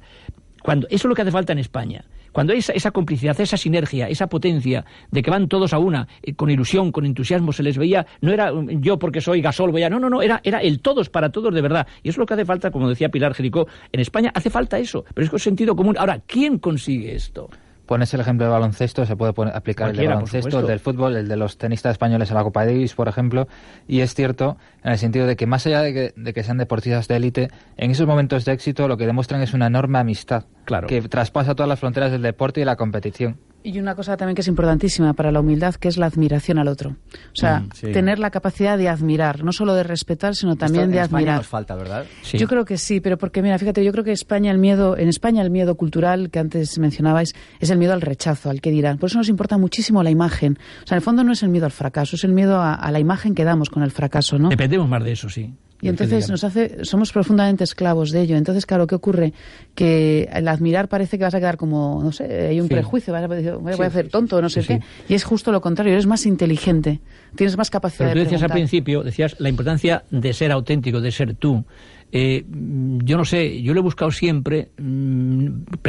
[0.62, 2.04] cuando, eso es lo que hace falta en España.
[2.36, 6.34] Cuando esa, esa complicidad, esa sinergia, esa potencia de que van todos a una, eh,
[6.34, 9.84] con ilusión, con entusiasmo, se les veía, no era um, yo porque soy gasol, voy
[9.84, 11.86] a, no, no, no, era, era el todos para todos de verdad.
[12.02, 15.06] Y es lo que hace falta, como decía Pilar Jericó, en España hace falta eso,
[15.14, 15.96] pero es con sentido común.
[15.98, 17.48] Ahora, ¿quién consigue esto?
[17.86, 20.66] Pones el ejemplo del baloncesto, se puede poner- aplicar el de Cualquiera, por baloncesto, el
[20.66, 23.46] del fútbol, el de los tenistas españoles en la Copa Davis, por ejemplo.
[23.86, 26.58] Y es cierto en el sentido de que más allá de que, de que sean
[26.58, 30.44] deportistas de élite, en esos momentos de éxito lo que demuestran es una enorme amistad
[30.64, 30.88] Claro.
[30.88, 33.38] que traspasa todas las fronteras del deporte y de la competición.
[33.68, 36.68] Y una cosa también que es importantísima para la humildad, que es la admiración al
[36.68, 36.90] otro.
[36.90, 37.92] O sea, Mm, sí.
[37.92, 41.18] tener la capacidad de admirar, no solo de respetar, sino también Esto de en España
[41.18, 41.36] admirar.
[41.38, 42.04] nos falta, ¿verdad?
[42.32, 45.08] Yo creo que sí, pero porque mira, fíjate, yo creo que España el miedo, en
[45.08, 48.98] España el miedo cultural que antes mencionabais es el miedo al rechazo, al que dirán.
[48.98, 50.58] Por eso nos importa muchísimo la imagen.
[50.84, 52.74] O sea, en el fondo no es el miedo al fracaso, es el miedo a,
[52.74, 54.48] a la imagen que damos con el fracaso, ¿no?
[54.48, 55.52] Dependemos más de eso, sí.
[55.86, 58.36] Y entonces nos hace, somos profundamente esclavos de ello.
[58.36, 59.32] Entonces, claro, ¿qué ocurre?
[59.74, 62.74] Que el admirar parece que vas a quedar como, no sé, hay un Sí.
[62.74, 64.80] prejuicio, vas a decir, voy a hacer tonto, no sé qué.
[65.08, 67.00] Y es justo lo contrario, eres más inteligente,
[67.34, 71.00] tienes más capacidad Pero tú de decías al principio, decías la importancia de ser auténtico,
[71.00, 71.64] de ser tú.
[72.12, 75.48] Eh, yo no sé, yo lo he buscado siempre, mm,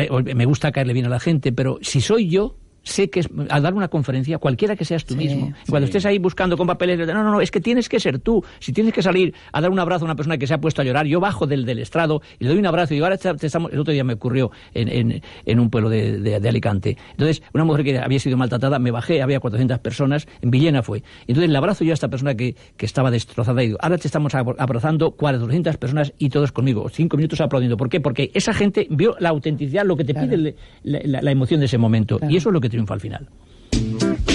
[0.09, 2.55] o- me gusta caerle bien a la gente, pero si soy yo,
[2.87, 5.69] sé que es, al dar una conferencia, cualquiera que seas tú Sí, mismo, sí.
[5.71, 8.43] cuando estés ahí buscando con papeles, no, no, no, es que tienes que ser tú.
[8.59, 10.81] Si tienes que salir a dar un abrazo a una persona que se ha puesto
[10.81, 13.17] a llorar, yo bajo del, del estrado y le doy un abrazo y digo, ahora
[13.17, 13.71] te- te estamos...
[13.71, 16.97] El otro día me ocurrió en, en- en un pueblo de, de- de Alicante.
[17.11, 21.03] Entonces, una mujer que había sido maltratada, me bajé, había 400 personas, en Villena fue.
[21.27, 24.07] Entonces le abrazo yo a esta persona que, que estaba destrozada y digo, ahora te
[24.07, 27.77] estamos abra- abrazando 400 personas y todos conmigo, cinco minutos aplaudiendo.
[27.77, 27.99] ¿Por qué?
[27.99, 31.59] Porque esa gente vio la autenticidad, lo que te pide le- la, la- la emoción
[31.59, 32.19] de ese momento.
[32.29, 34.26] Y eso es lo que triunfa al final.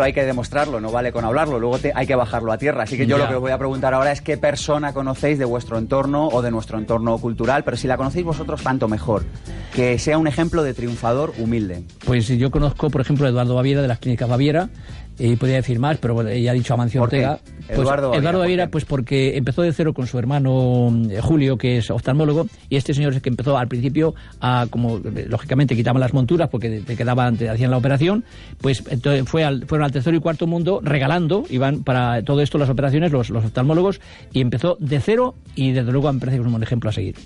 [0.00, 2.84] Esto hay que demostrarlo, no vale con hablarlo, luego te- hay que bajarlo a tierra.
[2.84, 5.44] Así que yo lo que os voy a preguntar ahora es qué persona conocéis de
[5.44, 9.24] vuestro entorno o de nuestro entorno cultural, pero si la conocéis vosotros, tanto mejor.
[9.74, 11.84] Que sea un ejemplo de triunfador humilde.
[12.06, 14.70] Pues yo conozco, por ejemplo, a Eduardo Baviera de las clínicas Baviera,
[15.18, 17.02] y podría decir más, pero bueno, ya ha dicho Amancio.
[17.02, 17.38] Ortega.
[17.66, 21.90] Pues, Eduardo Eduardo pues porque empezó de cero con su hermano eh, Julio, que es
[21.90, 26.00] oftalmólogo, y este señor es el que empezó al principio a, como eh, lógicamente quitaban
[26.00, 28.24] las monturas porque te quedaban, te hacían la operación,
[28.60, 32.58] pues entonces fue al, fueron al tercero y cuarto mundo regalando, iban para todo esto
[32.58, 34.00] las operaciones, los, los oftalmólogos,
[34.32, 36.92] y empezó de cero y desde luego me parece que es un buen ejemplo a
[36.92, 37.16] seguir.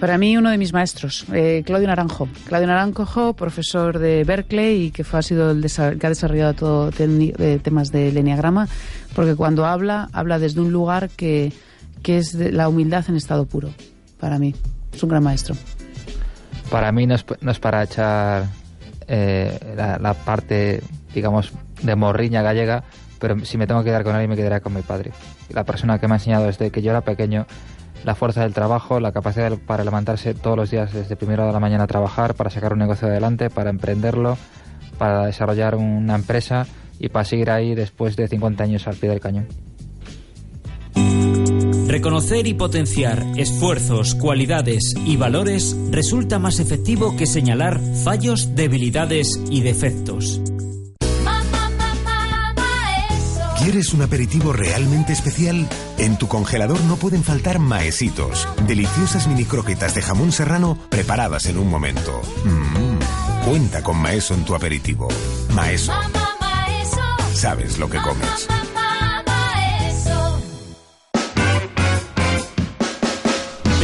[0.00, 2.28] Para mí, uno de mis maestros, eh, Claudio Naranjo.
[2.46, 5.62] Claudio Naranjo, profesor de Berkeley y que fue, ha sido el
[5.98, 8.68] que ha desarrollado todo eh, temas del enneagrama,
[9.14, 11.50] porque cuando habla, habla desde un lugar que,
[12.02, 13.70] que es de la humildad en estado puro.
[14.20, 14.54] Para mí,
[14.92, 15.56] es un gran maestro.
[16.70, 18.44] Para mí no es, no es para echar
[19.08, 20.82] eh, la, la parte,
[21.14, 22.84] digamos, de morriña gallega,
[23.18, 25.12] pero si me tengo que quedar con alguien me quedaré con mi padre.
[25.48, 27.46] La persona que me ha enseñado desde que yo era pequeño
[28.06, 31.58] la fuerza del trabajo, la capacidad para levantarse todos los días desde primera de la
[31.58, 34.38] mañana a trabajar, para sacar un negocio adelante, para emprenderlo,
[34.96, 36.68] para desarrollar una empresa
[37.00, 39.48] y para seguir ahí después de 50 años al pie del cañón.
[41.88, 49.62] Reconocer y potenciar esfuerzos, cualidades y valores resulta más efectivo que señalar fallos, debilidades y
[49.62, 50.40] defectos.
[53.66, 55.68] ¿Quieres un aperitivo realmente especial?
[55.98, 61.58] En tu congelador no pueden faltar maesitos, deliciosas mini croquetas de jamón serrano preparadas en
[61.58, 62.22] un momento.
[62.44, 65.08] Mm, Cuenta con Maeso en tu aperitivo.
[65.52, 65.92] Maeso.
[67.34, 68.46] Sabes lo que comes.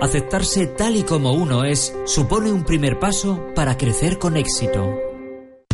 [0.00, 5.05] Aceptarse tal y como uno es supone un primer paso para crecer con éxito.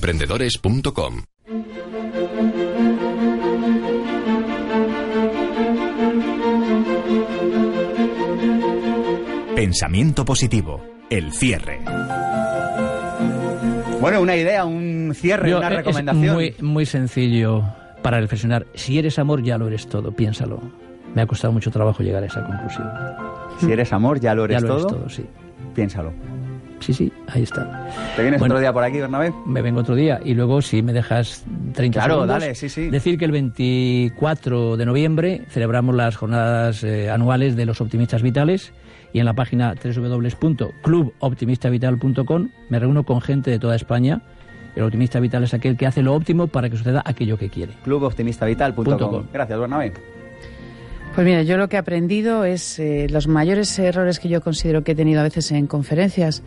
[0.00, 1.24] www.masterdeemprendedores.com.
[9.54, 10.82] Pensamiento positivo.
[11.10, 11.80] El cierre.
[14.00, 16.24] Bueno, una idea, un cierre, Yo, una eh, recomendación.
[16.24, 17.62] Es muy, muy sencillo
[18.02, 18.66] para reflexionar.
[18.74, 20.12] Si eres amor, ya lo eres todo.
[20.12, 20.60] Piénsalo.
[21.14, 22.88] Me ha costado mucho trabajo llegar a esa conclusión.
[23.58, 24.96] Si eres amor, ya lo eres Ya lo eres todo.
[25.00, 25.26] todo, sí.
[25.74, 26.12] Piénsalo.
[26.80, 27.88] Sí, sí, ahí está.
[28.16, 29.32] ¿Te vienes Bueno, otro día por aquí, Bernabé?
[29.46, 32.88] Me vengo otro día y luego, si me dejas 30 Claro, segundos, dale, sí, sí.
[32.90, 38.72] decir que el 24 de noviembre celebramos las jornadas eh, anuales de los optimistas vitales
[39.12, 44.22] y en la página www.cluboptimistavital.com me reúno con gente de toda España.
[44.76, 47.72] El optimista vital es aquel que hace lo óptimo para que suceda aquello que quiere.
[47.84, 49.24] Cluboptimistavital.com.
[49.32, 49.92] Gracias, Bernabé.
[51.20, 54.82] Pues mira, yo lo que he aprendido es eh, los mayores errores que yo considero
[54.82, 56.42] que he tenido a veces en conferencias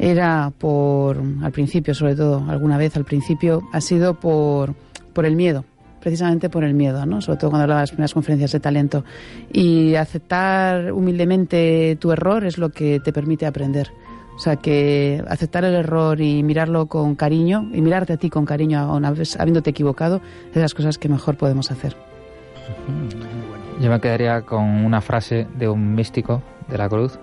[0.00, 4.74] era por, al principio sobre todo, alguna vez al principio, ha sido por,
[5.12, 5.64] por el miedo,
[6.00, 7.20] precisamente por el miedo, ¿no?
[7.20, 9.04] Sobre todo cuando hablaba de las primeras conferencias de talento.
[9.52, 13.92] Y aceptar humildemente tu error es lo que te permite aprender.
[14.34, 18.44] O sea, que aceptar el error y mirarlo con cariño, y mirarte a ti con
[18.44, 21.94] cariño habies- habiéndote equivocado, es de las cosas que mejor podemos hacer.
[23.80, 27.18] Yo me quedaría con una frase de un místico de la cruz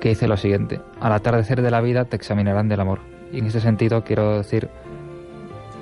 [0.00, 3.00] que dice lo siguiente, al atardecer de la vida te examinarán del amor.
[3.32, 4.68] Y en este sentido quiero decir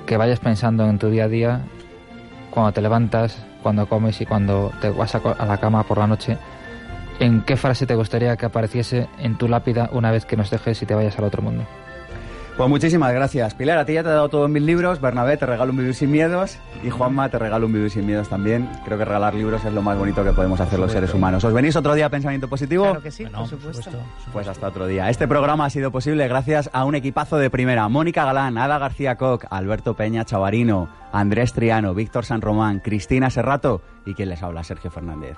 [0.07, 1.61] que vayas pensando en tu día a día,
[2.49, 6.37] cuando te levantas, cuando comes y cuando te vas a la cama por la noche,
[7.19, 10.81] en qué frase te gustaría que apareciese en tu lápida una vez que nos dejes
[10.81, 11.65] y te vayas al otro mundo.
[12.61, 13.55] Pues muchísimas gracias.
[13.55, 15.01] Pilar, a ti ya te he dado todos mis libros.
[15.01, 16.59] Bernabé, te regalo un Vivir sin Miedos.
[16.83, 18.69] Y Juanma, te regalo un Vivir sin Miedos también.
[18.85, 21.43] Creo que regalar libros es lo más bonito que podemos hacer los seres humanos.
[21.43, 22.83] ¿Os venís otro día a Pensamiento Positivo?
[22.83, 23.89] Claro que sí, por supuesto.
[24.31, 25.09] Pues hasta otro día.
[25.09, 27.89] Este programa ha sido posible gracias a un equipazo de primera.
[27.89, 33.81] Mónica Galán, Ada García Koch, Alberto Peña Chavarino, Andrés Triano, Víctor San Román, Cristina Serrato
[34.05, 35.35] y quien les habla, Sergio Fernández.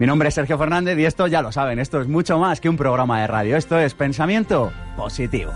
[0.00, 2.68] Mi nombre es Sergio Fernández y esto ya lo saben, esto es mucho más que
[2.68, 3.56] un programa de radio.
[3.56, 5.52] Esto es Pensamiento Positivo.